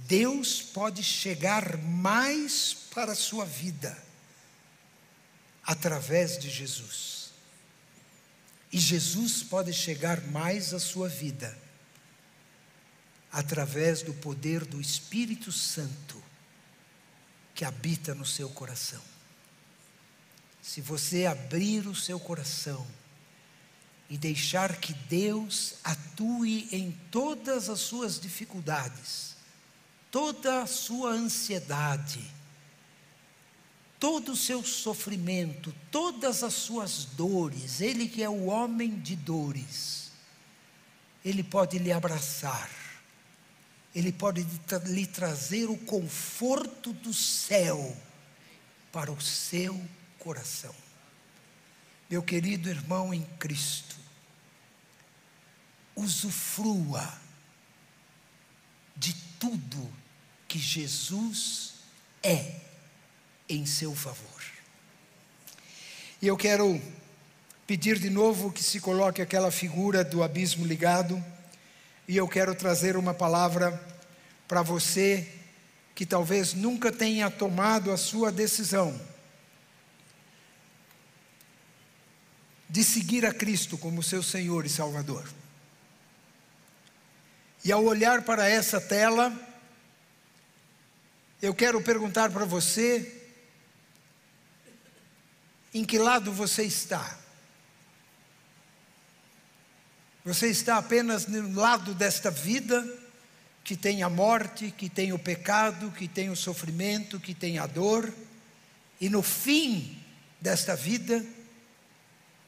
Deus 0.06 0.60
pode 0.60 1.02
chegar 1.02 1.78
mais 1.78 2.74
para 2.92 3.12
a 3.12 3.14
sua 3.14 3.46
vida 3.46 3.96
através 5.64 6.38
de 6.38 6.50
Jesus. 6.50 7.30
E 8.70 8.78
Jesus 8.78 9.42
pode 9.42 9.72
chegar 9.72 10.20
mais 10.26 10.74
à 10.74 10.78
sua 10.78 11.08
vida 11.08 11.58
através 13.32 14.02
do 14.02 14.12
poder 14.12 14.66
do 14.66 14.82
Espírito 14.82 15.50
Santo 15.50 16.22
que 17.54 17.64
habita 17.64 18.14
no 18.14 18.26
seu 18.26 18.50
coração. 18.50 19.00
Se 20.60 20.82
você 20.82 21.24
abrir 21.24 21.86
o 21.86 21.94
seu 21.94 22.20
coração, 22.20 22.86
e 24.08 24.18
deixar 24.18 24.76
que 24.76 24.92
Deus 24.92 25.74
atue 25.82 26.68
em 26.70 26.92
todas 27.10 27.68
as 27.68 27.80
suas 27.80 28.20
dificuldades, 28.20 29.36
toda 30.10 30.62
a 30.62 30.66
sua 30.66 31.10
ansiedade, 31.10 32.22
todo 33.98 34.32
o 34.32 34.36
seu 34.36 34.62
sofrimento, 34.62 35.74
todas 35.90 36.42
as 36.42 36.54
suas 36.54 37.06
dores, 37.06 37.80
Ele 37.80 38.06
que 38.08 38.22
é 38.22 38.28
o 38.28 38.44
homem 38.44 39.00
de 39.00 39.16
dores, 39.16 40.10
Ele 41.24 41.42
pode 41.42 41.78
lhe 41.78 41.90
abraçar, 41.90 42.70
Ele 43.94 44.12
pode 44.12 44.46
lhe 44.86 45.06
trazer 45.06 45.70
o 45.70 45.78
conforto 45.78 46.92
do 46.92 47.14
céu 47.14 47.96
para 48.92 49.10
o 49.10 49.20
seu 49.20 49.80
coração. 50.18 50.83
Meu 52.10 52.22
querido 52.22 52.68
irmão 52.68 53.14
em 53.14 53.22
Cristo, 53.38 53.96
usufrua 55.96 57.12
de 58.96 59.14
tudo 59.38 59.90
que 60.46 60.58
Jesus 60.58 61.74
é 62.22 62.60
em 63.48 63.64
seu 63.64 63.94
favor. 63.94 64.42
E 66.20 66.26
eu 66.26 66.36
quero 66.36 66.80
pedir 67.66 67.98
de 67.98 68.10
novo 68.10 68.52
que 68.52 68.62
se 68.62 68.80
coloque 68.80 69.22
aquela 69.22 69.50
figura 69.50 70.04
do 70.04 70.22
abismo 70.22 70.66
ligado, 70.66 71.22
e 72.06 72.16
eu 72.16 72.28
quero 72.28 72.54
trazer 72.54 72.96
uma 72.96 73.14
palavra 73.14 73.72
para 74.46 74.62
você 74.62 75.26
que 75.94 76.04
talvez 76.04 76.52
nunca 76.52 76.92
tenha 76.92 77.30
tomado 77.30 77.90
a 77.90 77.96
sua 77.96 78.30
decisão 78.30 79.13
de 82.68 82.82
seguir 82.82 83.26
a 83.26 83.32
Cristo 83.32 83.76
como 83.78 84.02
seu 84.02 84.22
Senhor 84.22 84.64
e 84.66 84.68
Salvador. 84.68 85.28
E 87.64 87.72
ao 87.72 87.82
olhar 87.84 88.22
para 88.22 88.48
essa 88.48 88.80
tela, 88.80 89.32
eu 91.40 91.54
quero 91.54 91.80
perguntar 91.82 92.30
para 92.30 92.44
você: 92.44 93.22
em 95.72 95.84
que 95.84 95.98
lado 95.98 96.32
você 96.32 96.62
está? 96.62 97.18
Você 100.24 100.48
está 100.48 100.78
apenas 100.78 101.26
no 101.26 101.60
lado 101.60 101.94
desta 101.94 102.30
vida, 102.30 102.82
que 103.62 103.76
tem 103.76 104.02
a 104.02 104.08
morte, 104.08 104.70
que 104.70 104.88
tem 104.88 105.12
o 105.12 105.18
pecado, 105.18 105.90
que 105.90 106.08
tem 106.08 106.30
o 106.30 106.36
sofrimento, 106.36 107.20
que 107.20 107.34
tem 107.34 107.58
a 107.58 107.66
dor, 107.66 108.12
e 109.00 109.10
no 109.10 109.22
fim 109.22 110.02
desta 110.40 110.74
vida, 110.76 111.24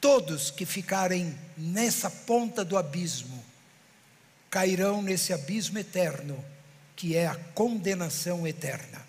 Todos 0.07 0.53
que 0.53 0.64
ficarem 0.64 1.37
nessa 1.57 2.09
ponta 2.09 2.64
do 2.64 2.79
abismo 2.79 3.45
cairão 4.49 5.03
nesse 5.03 5.33
abismo 5.33 5.81
eterno, 5.81 6.45
que 6.95 7.16
é 7.16 7.27
a 7.27 7.35
condenação 7.35 8.47
eterna. 8.47 9.05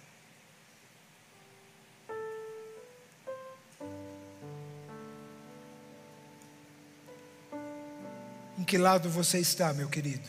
Em 8.57 8.63
que 8.63 8.79
lado 8.79 9.07
você 9.07 9.37
está, 9.37 9.71
meu 9.73 9.89
querido? 9.89 10.27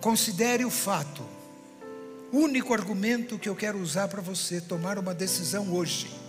Considere 0.00 0.64
o 0.64 0.70
fato, 0.70 1.28
o 2.32 2.38
único 2.38 2.72
argumento 2.72 3.38
que 3.38 3.50
eu 3.50 3.54
quero 3.54 3.78
usar 3.78 4.08
para 4.08 4.22
você 4.22 4.62
tomar 4.62 4.98
uma 4.98 5.12
decisão 5.12 5.70
hoje 5.70 6.21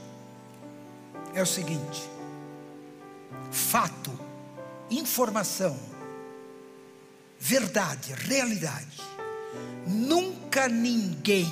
é 1.34 1.42
o 1.42 1.46
seguinte: 1.46 2.10
fato, 3.52 4.12
informação, 4.90 5.78
verdade, 7.40 8.14
realidade. 8.14 9.02
Nunca 9.86 10.68
ninguém, 10.68 11.52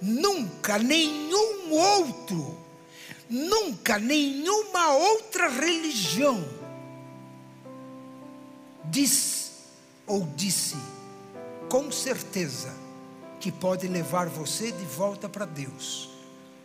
nunca 0.00 0.78
nenhum 0.78 1.70
outro, 1.70 2.58
nunca 3.28 3.98
nenhuma 3.98 4.92
outra 4.92 5.48
religião 5.48 6.42
diz 8.90 9.52
ou 10.06 10.26
disse 10.34 10.76
com 11.68 11.92
certeza 11.92 12.74
que 13.38 13.52
pode 13.52 13.86
levar 13.86 14.28
você 14.28 14.72
de 14.72 14.84
volta 14.84 15.28
para 15.28 15.44
Deus 15.44 16.17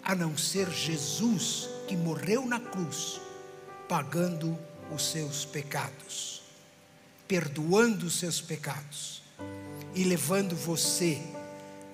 a 0.03 0.13
não 0.13 0.37
ser 0.37 0.69
Jesus 0.69 1.69
que 1.87 1.95
morreu 1.95 2.45
na 2.45 2.59
cruz, 2.59 3.21
pagando 3.87 4.57
os 4.93 5.11
seus 5.11 5.45
pecados, 5.45 6.43
perdoando 7.27 8.05
os 8.07 8.19
seus 8.19 8.41
pecados 8.41 9.21
e 9.95 10.03
levando 10.03 10.55
você 10.55 11.21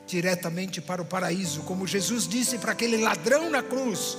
diretamente 0.08 0.82
para 0.82 1.02
o 1.02 1.06
paraíso, 1.06 1.62
como 1.62 1.86
Jesus 1.86 2.28
disse 2.28 2.58
para 2.58 2.72
aquele 2.72 2.98
ladrão 2.98 3.50
na 3.50 3.62
cruz: 3.62 4.18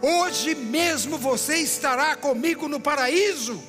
Hoje 0.00 0.54
mesmo 0.54 1.18
você 1.18 1.56
estará 1.56 2.14
comigo 2.16 2.68
no 2.68 2.80
paraíso. 2.80 3.62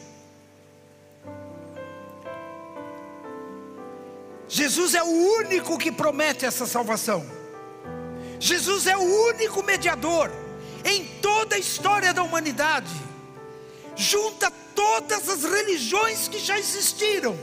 Jesus 4.47 4.93
é 4.93 5.01
o 5.01 5.07
único 5.07 5.79
que 5.79 5.91
promete 5.91 6.45
essa 6.45 6.67
salvação. 6.67 7.42
Jesus 8.43 8.87
é 8.87 8.97
o 8.97 9.27
único 9.29 9.63
mediador 9.63 10.29
em 10.83 11.05
toda 11.21 11.55
a 11.55 11.57
história 11.57 12.13
da 12.13 12.23
humanidade. 12.23 12.93
Junta 13.95 14.51
todas 14.75 15.29
as 15.29 15.43
religiões 15.43 16.27
que 16.27 16.39
já 16.39 16.59
existiram, 16.59 17.39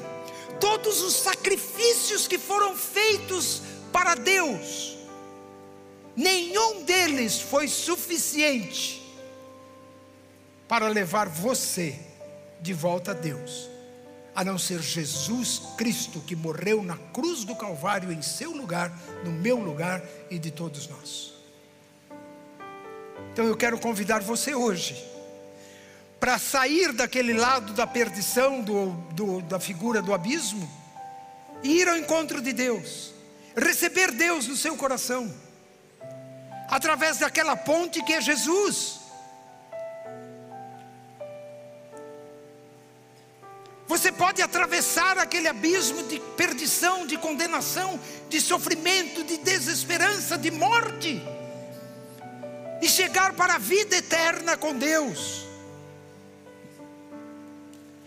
todos 0.60 1.00
os 1.00 1.14
sacrifícios 1.14 2.28
que 2.28 2.36
foram 2.36 2.76
feitos 2.76 3.62
para 3.90 4.14
Deus. 4.14 4.98
Nenhum 6.14 6.82
deles 6.82 7.40
foi 7.40 7.66
suficiente 7.66 9.02
para 10.68 10.86
levar 10.86 11.30
você 11.30 11.98
de 12.60 12.74
volta 12.74 13.12
a 13.12 13.14
Deus 13.14 13.69
a 14.34 14.44
não 14.44 14.58
ser 14.58 14.80
Jesus 14.80 15.60
Cristo 15.76 16.20
que 16.20 16.36
morreu 16.36 16.82
na 16.82 16.96
cruz 16.96 17.44
do 17.44 17.56
Calvário 17.56 18.12
em 18.12 18.22
seu 18.22 18.52
lugar, 18.52 18.92
no 19.24 19.32
meu 19.32 19.58
lugar 19.58 20.02
e 20.30 20.38
de 20.38 20.50
todos 20.50 20.88
nós. 20.88 21.32
Então 23.32 23.44
eu 23.44 23.56
quero 23.56 23.78
convidar 23.78 24.20
você 24.20 24.54
hoje 24.54 25.10
para 26.20 26.38
sair 26.38 26.92
daquele 26.92 27.32
lado 27.32 27.72
da 27.72 27.86
perdição, 27.86 28.60
do, 28.60 28.90
do, 29.12 29.40
da 29.42 29.58
figura 29.58 30.02
do 30.02 30.12
abismo, 30.12 30.70
e 31.62 31.80
ir 31.80 31.88
ao 31.88 31.96
encontro 31.96 32.42
de 32.42 32.52
Deus, 32.52 33.12
receber 33.56 34.12
Deus 34.12 34.46
no 34.46 34.56
seu 34.56 34.76
coração, 34.76 35.34
através 36.68 37.18
daquela 37.18 37.56
ponte 37.56 38.02
que 38.02 38.12
é 38.12 38.20
Jesus. 38.20 38.99
Você 43.90 44.12
pode 44.12 44.40
atravessar 44.40 45.18
aquele 45.18 45.48
abismo 45.48 46.04
de 46.04 46.20
perdição, 46.36 47.04
de 47.04 47.16
condenação, 47.16 47.98
de 48.28 48.40
sofrimento, 48.40 49.24
de 49.24 49.36
desesperança, 49.38 50.38
de 50.38 50.48
morte, 50.48 51.20
e 52.80 52.88
chegar 52.88 53.32
para 53.32 53.54
a 53.54 53.58
vida 53.58 53.96
eterna 53.96 54.56
com 54.56 54.76
Deus. 54.76 55.44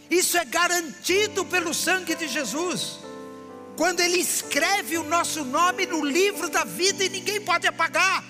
Isso 0.10 0.38
é 0.38 0.46
garantido 0.46 1.44
pelo 1.44 1.74
sangue 1.74 2.16
de 2.16 2.30
Jesus. 2.30 3.00
Quando 3.76 4.00
Ele 4.00 4.20
escreve 4.20 4.98
o 4.98 5.04
nosso 5.04 5.44
nome 5.44 5.86
no 5.86 6.06
livro 6.06 6.48
da 6.50 6.64
vida 6.64 7.04
e 7.04 7.10
ninguém 7.10 7.42
pode 7.42 7.68
apagar 7.68 8.24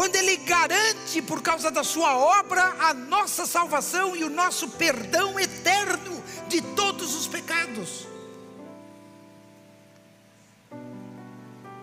quando 0.00 0.16
Ele 0.16 0.38
garante, 0.38 1.20
por 1.20 1.42
causa 1.42 1.70
da 1.70 1.84
Sua 1.84 2.16
obra, 2.16 2.74
a 2.80 2.94
nossa 2.94 3.44
salvação 3.44 4.16
e 4.16 4.24
o 4.24 4.30
nosso 4.30 4.66
perdão 4.66 5.38
eterno 5.38 6.24
de 6.48 6.62
todos 6.62 7.14
os 7.14 7.26
pecados. 7.26 8.06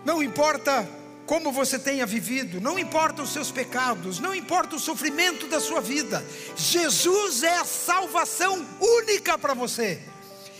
Não 0.04 0.24
importa 0.24 0.90
como 1.28 1.52
você 1.52 1.78
tenha 1.78 2.08
vivido, 2.08 2.60
não 2.60 2.80
importa 2.80 3.22
os 3.22 3.32
seus 3.32 3.52
pecados, 3.52 4.18
não 4.18 4.34
importa 4.34 4.78
o 4.78 4.80
sofrimento 4.80 5.46
da 5.46 5.60
sua 5.60 5.80
vida, 5.80 6.26
Jesus 6.56 7.44
é 7.44 7.60
a 7.60 7.66
salvação 7.66 8.66
única 8.82 9.38
para 9.38 9.54
você. 9.54 10.02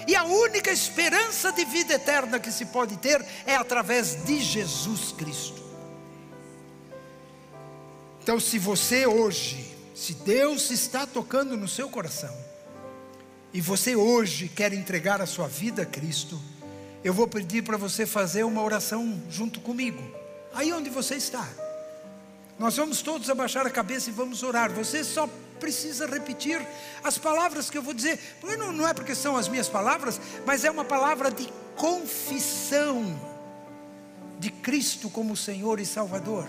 E 0.08 0.16
a 0.16 0.26
única 0.26 0.72
esperança 0.72 1.52
de 1.52 1.66
vida 1.66 1.96
eterna 1.96 2.40
que 2.40 2.52
se 2.52 2.68
pode 2.68 2.98
ter 2.98 3.26
é 3.48 3.56
através 3.56 4.24
de 4.26 4.40
Jesus 4.42 5.12
Cristo. 5.12 5.67
Então, 8.28 8.42
se 8.42 8.60
você 8.60 9.08
hoje, 9.08 9.74
se 9.96 10.14
Deus 10.14 10.70
está 10.70 11.08
tocando 11.08 11.56
no 11.56 11.66
seu 11.66 11.88
coração, 11.88 12.36
e 13.54 13.62
você 13.62 13.96
hoje 13.96 14.50
quer 14.50 14.74
entregar 14.74 15.22
a 15.22 15.26
sua 15.26 15.48
vida 15.48 15.84
a 15.84 15.86
Cristo, 15.86 16.38
eu 17.06 17.14
vou 17.14 17.26
pedir 17.26 17.64
para 17.64 17.78
você 17.78 18.06
fazer 18.06 18.44
uma 18.44 18.62
oração 18.62 19.18
junto 19.30 19.62
comigo, 19.62 20.04
aí 20.54 20.74
onde 20.74 20.90
você 20.90 21.16
está. 21.16 21.48
Nós 22.60 22.76
vamos 22.76 23.02
todos 23.02 23.30
abaixar 23.30 23.66
a 23.66 23.70
cabeça 23.70 24.10
e 24.10 24.14
vamos 24.14 24.44
orar. 24.44 24.74
Você 24.74 25.06
só 25.06 25.30
precisa 25.58 26.06
repetir 26.06 26.60
as 27.06 27.18
palavras 27.18 27.70
que 27.70 27.78
eu 27.78 27.82
vou 27.82 27.94
dizer. 27.94 28.20
Não, 28.44 28.74
não 28.74 28.86
é 28.86 28.94
porque 28.94 29.16
são 29.16 29.38
as 29.38 29.48
minhas 29.48 29.70
palavras, 29.70 30.20
mas 30.46 30.66
é 30.66 30.70
uma 30.70 30.84
palavra 30.84 31.32
de 31.32 31.48
confissão 31.78 33.18
de 34.38 34.52
Cristo 34.52 35.10
como 35.10 35.34
Senhor 35.34 35.80
e 35.80 35.86
Salvador 35.86 36.46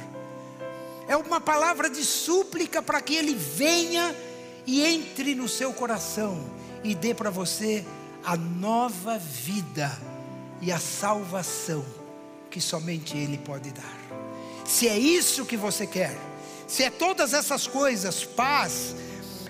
é 1.08 1.16
uma 1.16 1.40
palavra 1.40 1.88
de 1.88 2.04
súplica 2.04 2.82
para 2.82 3.00
que 3.00 3.16
Ele 3.16 3.34
venha 3.34 4.14
e 4.66 4.84
entre 4.84 5.34
no 5.34 5.48
seu 5.48 5.72
coração 5.72 6.38
e 6.84 6.94
dê 6.94 7.14
para 7.14 7.30
você 7.30 7.84
a 8.22 8.36
nova 8.36 9.18
vida 9.18 9.90
e 10.60 10.70
a 10.70 10.78
salvação 10.78 11.84
que 12.50 12.60
somente 12.60 13.16
Ele 13.16 13.38
pode 13.38 13.70
dar. 13.70 13.98
Se 14.66 14.86
é 14.86 14.98
isso 14.98 15.46
que 15.46 15.56
você 15.56 15.86
quer, 15.86 16.14
se 16.66 16.84
é 16.84 16.90
todas 16.90 17.32
essas 17.32 17.66
coisas, 17.66 18.24
paz, 18.24 18.94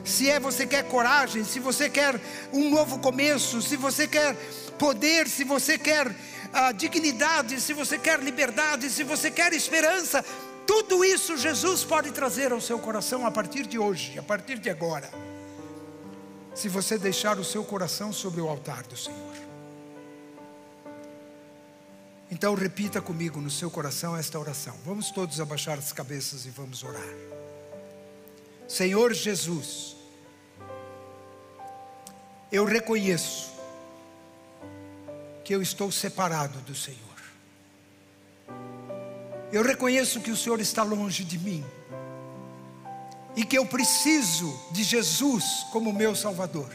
se 0.04 0.30
é 0.30 0.38
você 0.38 0.64
quer 0.64 0.84
coragem, 0.84 1.44
se 1.44 1.58
você 1.58 1.90
quer 1.90 2.20
um 2.52 2.70
novo 2.70 3.00
começo, 3.00 3.60
se 3.60 3.76
você 3.76 4.06
quer 4.06 4.34
poder, 4.78 5.26
se 5.28 5.42
você 5.42 5.76
quer 5.76 6.06
a 6.52 6.68
ah, 6.68 6.72
dignidade, 6.72 7.60
se 7.60 7.74
você 7.74 7.98
quer 7.98 8.20
liberdade, 8.20 8.88
se 8.88 9.02
você 9.02 9.30
quer 9.30 9.52
esperança, 9.52 10.24
tudo 10.68 11.02
isso 11.02 11.34
Jesus 11.34 11.82
pode 11.82 12.10
trazer 12.12 12.52
ao 12.52 12.60
seu 12.60 12.78
coração 12.78 13.26
a 13.26 13.30
partir 13.30 13.66
de 13.66 13.78
hoje, 13.78 14.18
a 14.18 14.22
partir 14.22 14.58
de 14.58 14.68
agora. 14.68 15.10
Se 16.54 16.68
você 16.68 16.98
deixar 16.98 17.38
o 17.38 17.44
seu 17.44 17.64
coração 17.64 18.12
sobre 18.12 18.42
o 18.42 18.48
altar 18.50 18.82
do 18.82 18.94
Senhor. 18.94 19.34
Então 22.30 22.54
repita 22.54 23.00
comigo 23.00 23.40
no 23.40 23.48
seu 23.48 23.70
coração 23.70 24.14
esta 24.14 24.38
oração. 24.38 24.76
Vamos 24.84 25.10
todos 25.10 25.40
abaixar 25.40 25.78
as 25.78 25.90
cabeças 25.90 26.44
e 26.44 26.50
vamos 26.50 26.84
orar. 26.84 27.14
Senhor 28.68 29.14
Jesus, 29.14 29.96
eu 32.52 32.66
reconheço 32.66 33.54
que 35.42 35.54
eu 35.54 35.62
estou 35.62 35.90
separado 35.90 36.60
do 36.60 36.74
Senhor. 36.74 37.07
Eu 39.50 39.62
reconheço 39.62 40.20
que 40.20 40.30
o 40.30 40.36
Senhor 40.36 40.60
está 40.60 40.82
longe 40.82 41.24
de 41.24 41.38
mim 41.38 41.64
e 43.34 43.44
que 43.44 43.56
eu 43.56 43.64
preciso 43.64 44.54
de 44.70 44.82
Jesus 44.82 45.44
como 45.72 45.92
meu 45.92 46.14
Salvador. 46.14 46.70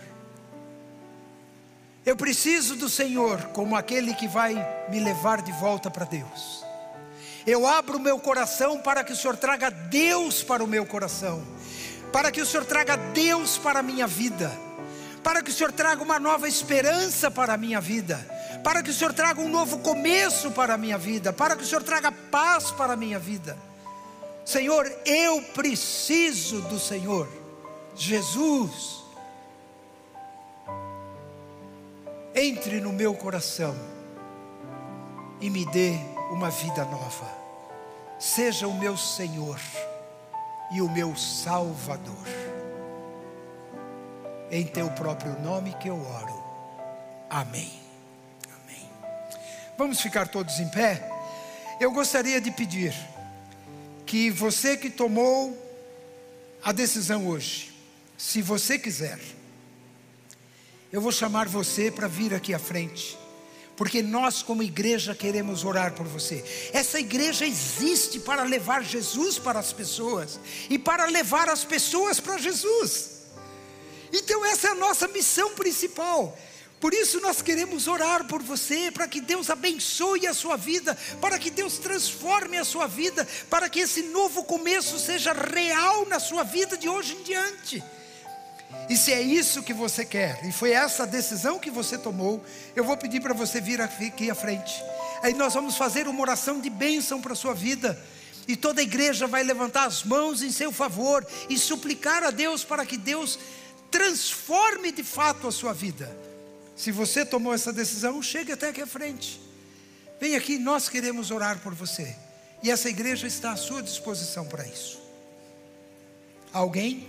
Eu 2.06 2.18
preciso 2.18 2.76
do 2.76 2.90
Senhor 2.90 3.40
como 3.54 3.76
aquele 3.76 4.14
que 4.16 4.28
vai 4.28 4.56
me 4.90 5.00
levar 5.00 5.42
de 5.42 5.52
volta 5.52 5.92
para 5.92 6.06
Deus. 6.06 6.66
Eu 7.46 7.68
abro 7.68 7.98
o 7.98 8.02
meu 8.02 8.18
coração 8.20 8.80
para 8.80 9.04
que 9.04 9.14
o 9.14 9.16
Senhor 9.16 9.38
traga 9.38 9.70
Deus 9.70 10.42
para 10.42 10.64
o 10.64 10.68
meu 10.68 10.86
coração, 10.86 11.46
para 12.12 12.32
que 12.32 12.42
o 12.42 12.46
Senhor 12.46 12.66
traga 12.66 12.96
Deus 12.96 13.58
para 13.58 13.80
a 13.80 13.84
minha 13.84 14.08
vida, 14.08 14.52
para 15.22 15.44
que 15.44 15.52
o 15.52 15.54
Senhor 15.54 15.72
traga 15.72 16.02
uma 16.02 16.20
nova 16.20 16.48
esperança 16.48 17.30
para 17.30 17.54
a 17.54 17.58
minha 17.58 17.80
vida 17.80 18.33
para 18.64 18.82
que 18.82 18.90
o 18.90 18.94
Senhor 18.94 19.14
traga 19.14 19.42
um 19.42 19.50
novo 19.50 19.80
começo 19.80 20.50
para 20.52 20.76
a 20.76 20.78
minha 20.78 20.98
vida, 20.98 21.34
para 21.34 21.56
que 21.56 21.64
o 21.64 21.66
Senhor 21.66 21.84
traga 21.84 22.12
paz 22.12 22.72
para 22.72 22.94
a 22.94 22.98
minha 22.98 23.20
vida. 23.20 23.58
Senhor, 24.46 24.90
eu 25.06 25.42
preciso 25.54 26.62
do 26.62 26.80
Senhor, 26.80 27.28
Jesus. 27.96 29.04
Entre 32.36 32.80
no 32.80 32.92
meu 32.92 33.14
coração 33.14 33.76
e 35.40 35.50
me 35.50 35.66
dê 35.66 35.94
uma 36.32 36.50
vida 36.50 36.84
nova. 36.86 37.28
Seja 38.18 38.68
o 38.68 38.74
meu 38.74 38.98
Senhor 38.98 39.60
e 40.72 40.82
o 40.82 40.90
meu 40.90 41.16
Salvador. 41.16 42.28
Em 44.50 44.66
teu 44.66 44.90
próprio 44.92 45.40
nome 45.42 45.74
que 45.74 45.90
eu 45.90 46.00
oro. 46.00 46.44
Amém. 47.30 47.83
Vamos 49.76 50.00
ficar 50.02 50.28
todos 50.28 50.60
em 50.60 50.70
pé? 50.70 51.10
Eu 51.80 51.92
gostaria 51.92 52.40
de 52.40 52.52
pedir 52.52 52.94
que 54.06 54.30
você 54.30 54.78
que 54.78 54.90
tomou 54.90 55.58
a 56.64 56.72
decisão 56.72 57.28
hoje, 57.28 57.74
se 58.16 58.40
você 58.42 58.78
quiser, 58.78 59.20
eu 60.92 61.02
vou 61.02 61.12
chamar 61.12 61.48
você 61.48 61.90
para 61.90 62.08
vir 62.08 62.36
aqui 62.36 62.54
à 62.54 62.60
frente, 62.60 63.18
porque 63.76 64.04
nós, 64.04 64.44
como 64.44 64.62
igreja, 64.62 65.16
queremos 65.16 65.66
orar 65.66 65.94
por 65.94 66.06
você. 66.06 66.46
Essa 66.72 67.00
igreja 67.00 67.44
existe 67.44 68.20
para 68.20 68.44
levar 68.44 68.84
Jesus 68.84 69.40
para 69.40 69.58
as 69.58 69.74
pessoas 69.74 70.40
e 70.70 70.78
para 70.78 71.06
levar 71.06 71.50
as 71.50 71.64
pessoas 71.64 72.20
para 72.20 72.38
Jesus. 72.38 73.24
Então, 74.14 74.46
essa 74.46 74.68
é 74.68 74.72
a 74.72 74.76
nossa 74.76 75.08
missão 75.08 75.56
principal 75.56 76.38
por 76.84 76.94
isso 76.94 77.22
nós 77.22 77.42
queremos 77.42 77.88
orar 77.88 78.26
por 78.26 78.44
você, 78.44 78.92
para 78.92 79.08
que 79.08 79.22
Deus 79.22 79.50
abençoe 79.50 80.28
a 80.28 80.34
sua 80.34 80.58
vida, 80.58 80.98
para 81.22 81.40
que 81.40 81.50
Deus 81.50 81.78
transforme 81.78 82.58
a 82.58 82.66
sua 82.66 82.88
vida, 82.88 83.26
para 83.50 83.70
que 83.70 83.80
esse 83.80 84.02
novo 84.02 84.44
começo 84.44 85.00
seja 85.00 85.32
real 85.32 86.06
na 86.08 86.20
sua 86.20 86.44
vida 86.44 86.76
de 86.78 86.90
hoje 86.90 87.16
em 87.16 87.24
diante. 87.24 87.82
E 88.90 88.98
se 88.98 89.14
é 89.14 89.22
isso 89.22 89.64
que 89.64 89.74
você 89.74 90.04
quer, 90.04 90.46
e 90.46 90.52
foi 90.52 90.72
essa 90.72 91.08
decisão 91.08 91.58
que 91.58 91.72
você 91.72 91.98
tomou, 91.98 92.44
eu 92.76 92.84
vou 92.84 92.98
pedir 92.98 93.22
para 93.22 93.34
você 93.34 93.62
vir 93.62 93.80
aqui 93.80 94.30
à 94.30 94.36
frente. 94.36 94.84
Aí 95.22 95.34
nós 95.34 95.54
vamos 95.54 95.78
fazer 95.78 96.06
uma 96.06 96.20
oração 96.20 96.60
de 96.60 96.70
bênção 96.70 97.22
para 97.22 97.32
a 97.32 97.38
sua 97.38 97.54
vida. 97.54 97.98
E 98.46 98.58
toda 98.58 98.82
a 98.82 98.84
igreja 98.84 99.26
vai 99.26 99.42
levantar 99.42 99.86
as 99.86 100.04
mãos 100.04 100.42
em 100.42 100.52
seu 100.52 100.70
favor 100.70 101.26
e 101.50 101.58
suplicar 101.58 102.26
a 102.26 102.30
Deus 102.30 102.66
para 102.66 102.86
que 102.86 102.98
Deus 102.98 103.40
transforme 103.90 104.92
de 104.92 105.02
fato 105.02 105.48
a 105.48 105.52
sua 105.54 105.72
vida. 105.72 106.23
Se 106.76 106.92
você 106.92 107.26
tomou 107.26 107.54
essa 107.54 107.72
decisão, 107.72 108.22
chegue 108.22 108.52
até 108.52 108.70
aqui 108.70 108.82
à 108.82 108.88
frente. 108.88 109.40
Vem 110.20 110.36
aqui, 110.36 110.58
nós 110.58 110.90
queremos 110.90 111.32
orar 111.32 111.60
por 111.60 111.74
você. 111.74 112.16
E 112.62 112.72
essa 112.72 112.90
igreja 112.90 113.28
está 113.28 113.52
à 113.52 113.58
sua 113.58 113.84
disposição 113.84 114.46
para 114.46 114.66
isso. 114.66 115.02
Alguém 116.52 117.08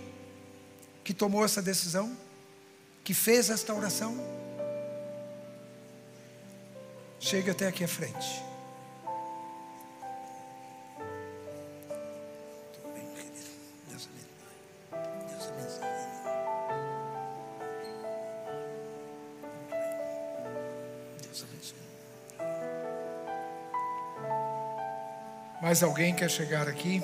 que 1.03 1.15
tomou 1.15 1.45
essa 1.45 1.63
decisão, 1.63 2.17
que 3.05 3.15
fez 3.15 3.51
esta 3.51 3.73
oração, 3.75 4.17
chegue 7.21 7.51
até 7.51 7.69
aqui 7.69 7.85
à 7.85 7.89
frente. 7.89 8.43
Mais 25.63 25.83
alguém 25.83 26.15
quer 26.15 26.31
chegar 26.31 26.69
aqui? 26.69 27.03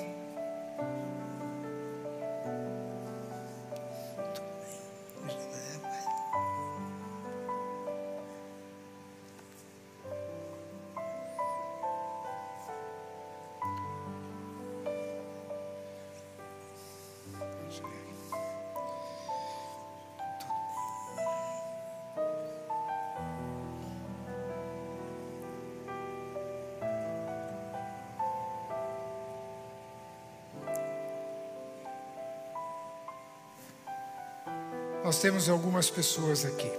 Temos 35.21 35.47
algumas 35.49 35.87
pessoas 35.87 36.45
aqui. 36.45 36.71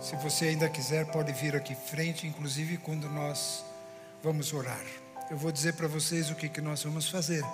Se 0.00 0.14
você 0.14 0.44
ainda 0.44 0.68
quiser, 0.68 1.04
pode 1.06 1.32
vir 1.32 1.56
aqui 1.56 1.74
frente, 1.74 2.24
inclusive 2.24 2.76
quando 2.76 3.08
nós 3.08 3.64
vamos 4.22 4.52
orar. 4.52 4.84
Eu 5.28 5.36
vou 5.36 5.50
dizer 5.50 5.72
para 5.72 5.88
vocês 5.88 6.30
o 6.30 6.36
que, 6.36 6.48
que 6.48 6.60
nós 6.60 6.84
vamos 6.84 7.08
fazer. 7.08 7.44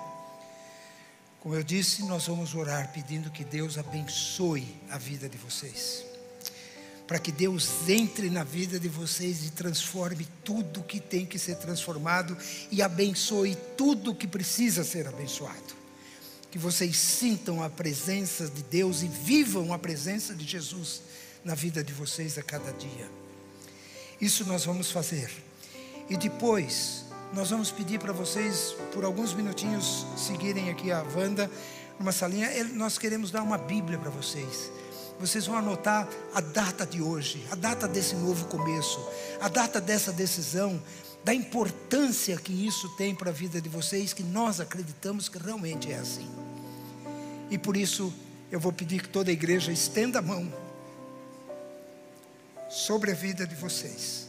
Como 1.39 1.55
eu 1.55 1.63
disse, 1.63 2.03
nós 2.03 2.27
vamos 2.27 2.53
orar 2.53 2.91
pedindo 2.93 3.31
que 3.31 3.43
Deus 3.43 3.79
abençoe 3.79 4.79
a 4.91 4.99
vida 4.99 5.27
de 5.27 5.39
vocês. 5.39 6.05
Para 7.07 7.17
que 7.17 7.31
Deus 7.31 7.89
entre 7.89 8.29
na 8.29 8.43
vida 8.43 8.79
de 8.79 8.87
vocês 8.87 9.43
e 9.43 9.49
transforme 9.49 10.27
tudo 10.43 10.83
que 10.83 10.99
tem 10.99 11.25
que 11.25 11.39
ser 11.39 11.55
transformado 11.55 12.37
e 12.71 12.79
abençoe 12.79 13.55
tudo 13.75 14.13
que 14.13 14.27
precisa 14.27 14.83
ser 14.83 15.07
abençoado 15.07 15.82
que 16.53 16.59
vocês 16.59 16.95
sintam 16.95 17.63
a 17.63 17.67
presença 17.67 18.47
de 18.47 18.61
Deus 18.61 19.01
e 19.01 19.07
vivam 19.07 19.73
a 19.73 19.79
presença 19.79 20.35
de 20.35 20.45
Jesus 20.45 21.01
na 21.43 21.55
vida 21.55 21.83
de 21.83 21.91
vocês 21.91 22.37
a 22.37 22.43
cada 22.43 22.71
dia. 22.73 23.09
Isso 24.21 24.45
nós 24.45 24.63
vamos 24.63 24.91
fazer. 24.91 25.31
E 26.07 26.15
depois, 26.15 27.05
nós 27.33 27.49
vamos 27.49 27.71
pedir 27.71 27.99
para 27.99 28.13
vocês, 28.13 28.75
por 28.93 29.03
alguns 29.03 29.33
minutinhos, 29.33 30.05
seguirem 30.15 30.69
aqui 30.69 30.91
a 30.91 31.01
Wanda, 31.01 31.49
numa 31.99 32.11
salinha. 32.11 32.47
Nós 32.65 32.99
queremos 32.99 33.31
dar 33.31 33.41
uma 33.41 33.57
Bíblia 33.57 33.97
para 33.97 34.11
vocês. 34.11 34.69
Vocês 35.19 35.47
vão 35.47 35.57
anotar 35.57 36.07
a 36.35 36.39
data 36.39 36.85
de 36.85 37.01
hoje, 37.01 37.43
a 37.49 37.55
data 37.55 37.87
desse 37.87 38.13
novo 38.13 38.45
começo, 38.45 39.03
a 39.41 39.49
data 39.49 39.81
dessa 39.81 40.13
decisão, 40.13 40.79
da 41.23 41.33
importância 41.33 42.37
que 42.37 42.53
isso 42.53 42.89
tem 42.89 43.15
para 43.15 43.31
a 43.31 43.33
vida 43.33 43.59
de 43.59 43.69
vocês, 43.69 44.13
que 44.13 44.21
nós 44.21 44.59
acreditamos 44.59 45.27
que 45.27 45.39
realmente 45.39 45.91
é 45.91 45.95
assim. 45.95 46.42
E 47.53 47.57
por 47.59 47.77
isso 47.77 48.11
eu 48.51 48.59
vou 48.59 48.73
pedir 48.73 49.03
que 49.03 49.09
toda 49.09 49.29
a 49.29 49.31
igreja 49.31 49.71
estenda 49.71 50.17
a 50.17 50.21
mão 50.23 50.51
sobre 52.67 53.11
a 53.11 53.13
vida 53.13 53.45
de 53.45 53.53
vocês. 53.53 54.27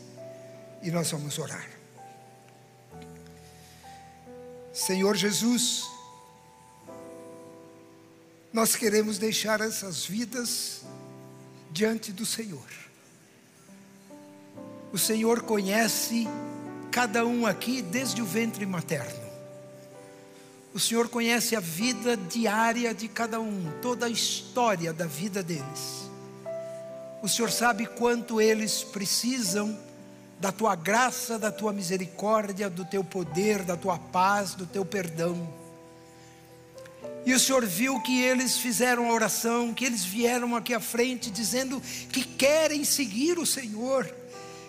E 0.83 0.91
nós 0.91 1.11
vamos 1.11 1.39
orar. 1.39 1.66
Senhor 4.75 5.16
Jesus, 5.16 5.85
nós 8.53 8.77
queremos 8.77 9.16
deixar 9.16 9.62
essas 9.62 10.05
vidas 10.05 10.83
diante 11.70 12.12
do 12.12 12.27
Senhor. 12.27 12.68
O 14.93 14.99
Senhor 14.99 15.45
conhece 15.45 16.29
cada 16.91 17.25
um 17.25 17.47
aqui 17.47 17.81
desde 17.81 18.20
o 18.20 18.27
ventre 18.27 18.66
materno. 18.66 19.24
O 20.75 20.81
Senhor 20.81 21.09
conhece 21.09 21.55
a 21.55 21.61
vida 21.61 22.16
diária 22.16 22.93
de 22.93 23.07
cada 23.07 23.41
um, 23.41 23.72
toda 23.81 24.07
a 24.07 24.11
história 24.11 24.93
da 24.93 25.07
vida 25.07 25.41
deles. 25.41 26.11
O 27.22 27.29
Senhor 27.29 27.51
sabe 27.51 27.87
quanto 27.87 28.41
eles 28.41 28.83
precisam 28.83 29.79
da 30.41 30.51
tua 30.51 30.75
graça, 30.75 31.39
da 31.39 31.53
tua 31.53 31.72
misericórdia, 31.72 32.68
do 32.68 32.85
teu 32.85 33.05
poder, 33.05 33.62
da 33.62 33.77
tua 33.77 33.99
paz, 33.99 34.55
do 34.55 34.66
teu 34.66 34.85
perdão. 34.85 35.49
E 37.25 37.33
o 37.33 37.39
Senhor 37.39 37.64
viu 37.64 38.01
que 38.01 38.20
eles 38.20 38.59
fizeram 38.59 39.09
a 39.09 39.12
oração, 39.14 39.72
que 39.72 39.85
eles 39.85 40.05
vieram 40.05 40.57
aqui 40.57 40.75
à 40.75 40.81
frente 40.81 41.31
dizendo 41.31 41.81
que 42.11 42.25
querem 42.25 42.85
seguir 42.85 43.39
o 43.39 43.47
Senhor 43.47 44.12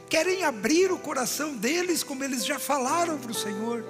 querem 0.10 0.44
abrir 0.44 0.92
o 0.92 0.98
coração 0.98 1.56
deles, 1.56 2.04
como 2.04 2.24
eles 2.24 2.46
já 2.46 2.60
falaram 2.60 3.18
para 3.18 3.32
o 3.32 3.36
Senhor. 3.36 3.84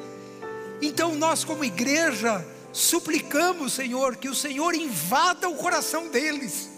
Então 0.82 1.16
nós, 1.16 1.44
como 1.44 1.64
igreja, 1.64 2.46
suplicamos, 2.72 3.74
Senhor, 3.74 4.16
que 4.18 4.28
o 4.28 4.36
Senhor 4.36 4.76
invada 4.76 5.48
o 5.48 5.56
coração 5.56 6.10
deles, 6.10 6.70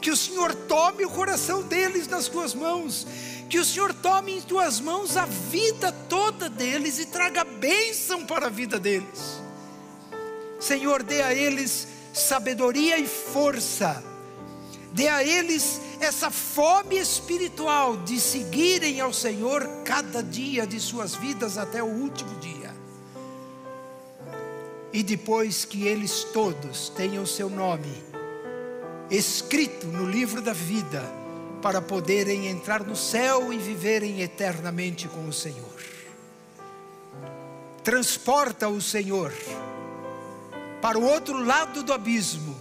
que 0.00 0.10
o 0.10 0.16
Senhor 0.16 0.54
tome 0.54 1.04
o 1.04 1.10
coração 1.10 1.62
deles 1.62 2.08
nas 2.08 2.28
tuas 2.28 2.54
mãos, 2.54 3.06
que 3.48 3.58
o 3.58 3.64
Senhor 3.64 3.92
tome 3.92 4.38
em 4.38 4.40
tuas 4.40 4.80
mãos 4.80 5.16
a 5.16 5.26
vida 5.26 5.92
toda 6.08 6.48
deles 6.48 6.98
e 6.98 7.06
traga 7.06 7.44
bênção 7.44 8.24
para 8.24 8.46
a 8.46 8.50
vida 8.50 8.78
deles. 8.78 9.42
Senhor, 10.58 11.02
dê 11.02 11.20
a 11.20 11.34
eles 11.34 11.88
sabedoria 12.14 12.98
e 12.98 13.06
força, 13.06 14.02
dê 14.92 15.08
a 15.08 15.22
eles 15.22 15.80
essa 16.00 16.30
fome 16.30 16.98
espiritual 16.98 17.96
de 17.96 18.18
seguirem 18.18 19.00
ao 19.00 19.12
Senhor 19.12 19.68
cada 19.84 20.22
dia 20.22 20.66
de 20.66 20.80
suas 20.80 21.14
vidas 21.14 21.58
até 21.58 21.82
o 21.82 21.86
último 21.86 22.34
dia. 22.40 22.61
E 24.92 25.02
depois 25.02 25.64
que 25.64 25.86
eles 25.86 26.24
todos 26.24 26.88
tenham 26.90 27.24
seu 27.24 27.48
nome 27.48 28.12
escrito 29.10 29.86
no 29.86 30.06
livro 30.06 30.40
da 30.40 30.54
vida, 30.54 31.02
para 31.60 31.80
poderem 31.80 32.48
entrar 32.48 32.82
no 32.82 32.96
céu 32.96 33.52
e 33.52 33.58
viverem 33.58 34.20
eternamente 34.20 35.06
com 35.06 35.28
o 35.28 35.32
Senhor. 35.32 35.80
Transporta 37.84 38.68
o 38.68 38.80
Senhor 38.80 39.32
para 40.80 40.98
o 40.98 41.04
outro 41.04 41.44
lado 41.44 41.82
do 41.84 41.92
abismo, 41.92 42.56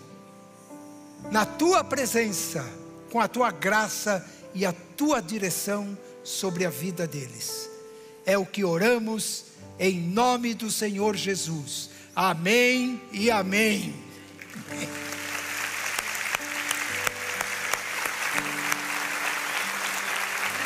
na 1.32 1.46
tua 1.46 1.84
presença 1.84 2.64
com 3.12 3.20
a 3.20 3.28
tua 3.28 3.52
graça 3.52 4.26
e 4.54 4.66
a 4.66 4.74
tua 4.74 5.22
direção 5.22 5.98
sobre 6.24 6.66
a 6.66 6.70
vida 6.70 7.08
deles. 7.08 7.70
É 8.26 8.38
o 8.38 8.46
que 8.46 8.64
oramos 8.64 9.46
em 9.80 10.00
nome 10.00 10.54
do 10.54 10.70
Senhor 10.72 11.16
Jesus. 11.16 11.91
Amém 12.16 13.02
e 13.14 13.32
amém. 13.32 13.94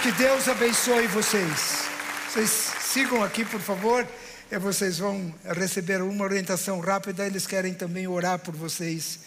Que 0.02 0.12
Deus 0.14 0.48
abençoe 0.48 1.06
vocês. 1.08 1.86
Vocês 2.28 2.50
sigam 2.82 3.24
aqui, 3.24 3.46
por 3.46 3.60
favor. 3.60 4.08
E 4.52 4.58
vocês 4.58 4.98
vão 4.98 5.34
receber 5.44 6.02
uma 6.02 6.24
orientação 6.24 6.80
rápida. 6.80 7.26
Eles 7.26 7.46
querem 7.46 7.76
também 7.76 8.08
orar 8.08 8.40
por 8.40 8.56
vocês 8.56 9.20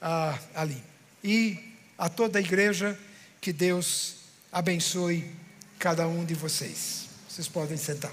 ah, 0.00 0.38
ali. 0.54 0.82
E 1.24 1.58
a 1.98 2.08
toda 2.08 2.38
a 2.38 2.42
igreja, 2.42 2.96
que 3.40 3.52
Deus 3.52 4.16
abençoe 4.52 5.28
cada 5.78 6.06
um 6.06 6.24
de 6.24 6.34
vocês. 6.34 7.08
Vocês 7.28 7.48
podem 7.48 7.76
sentar. 7.76 8.12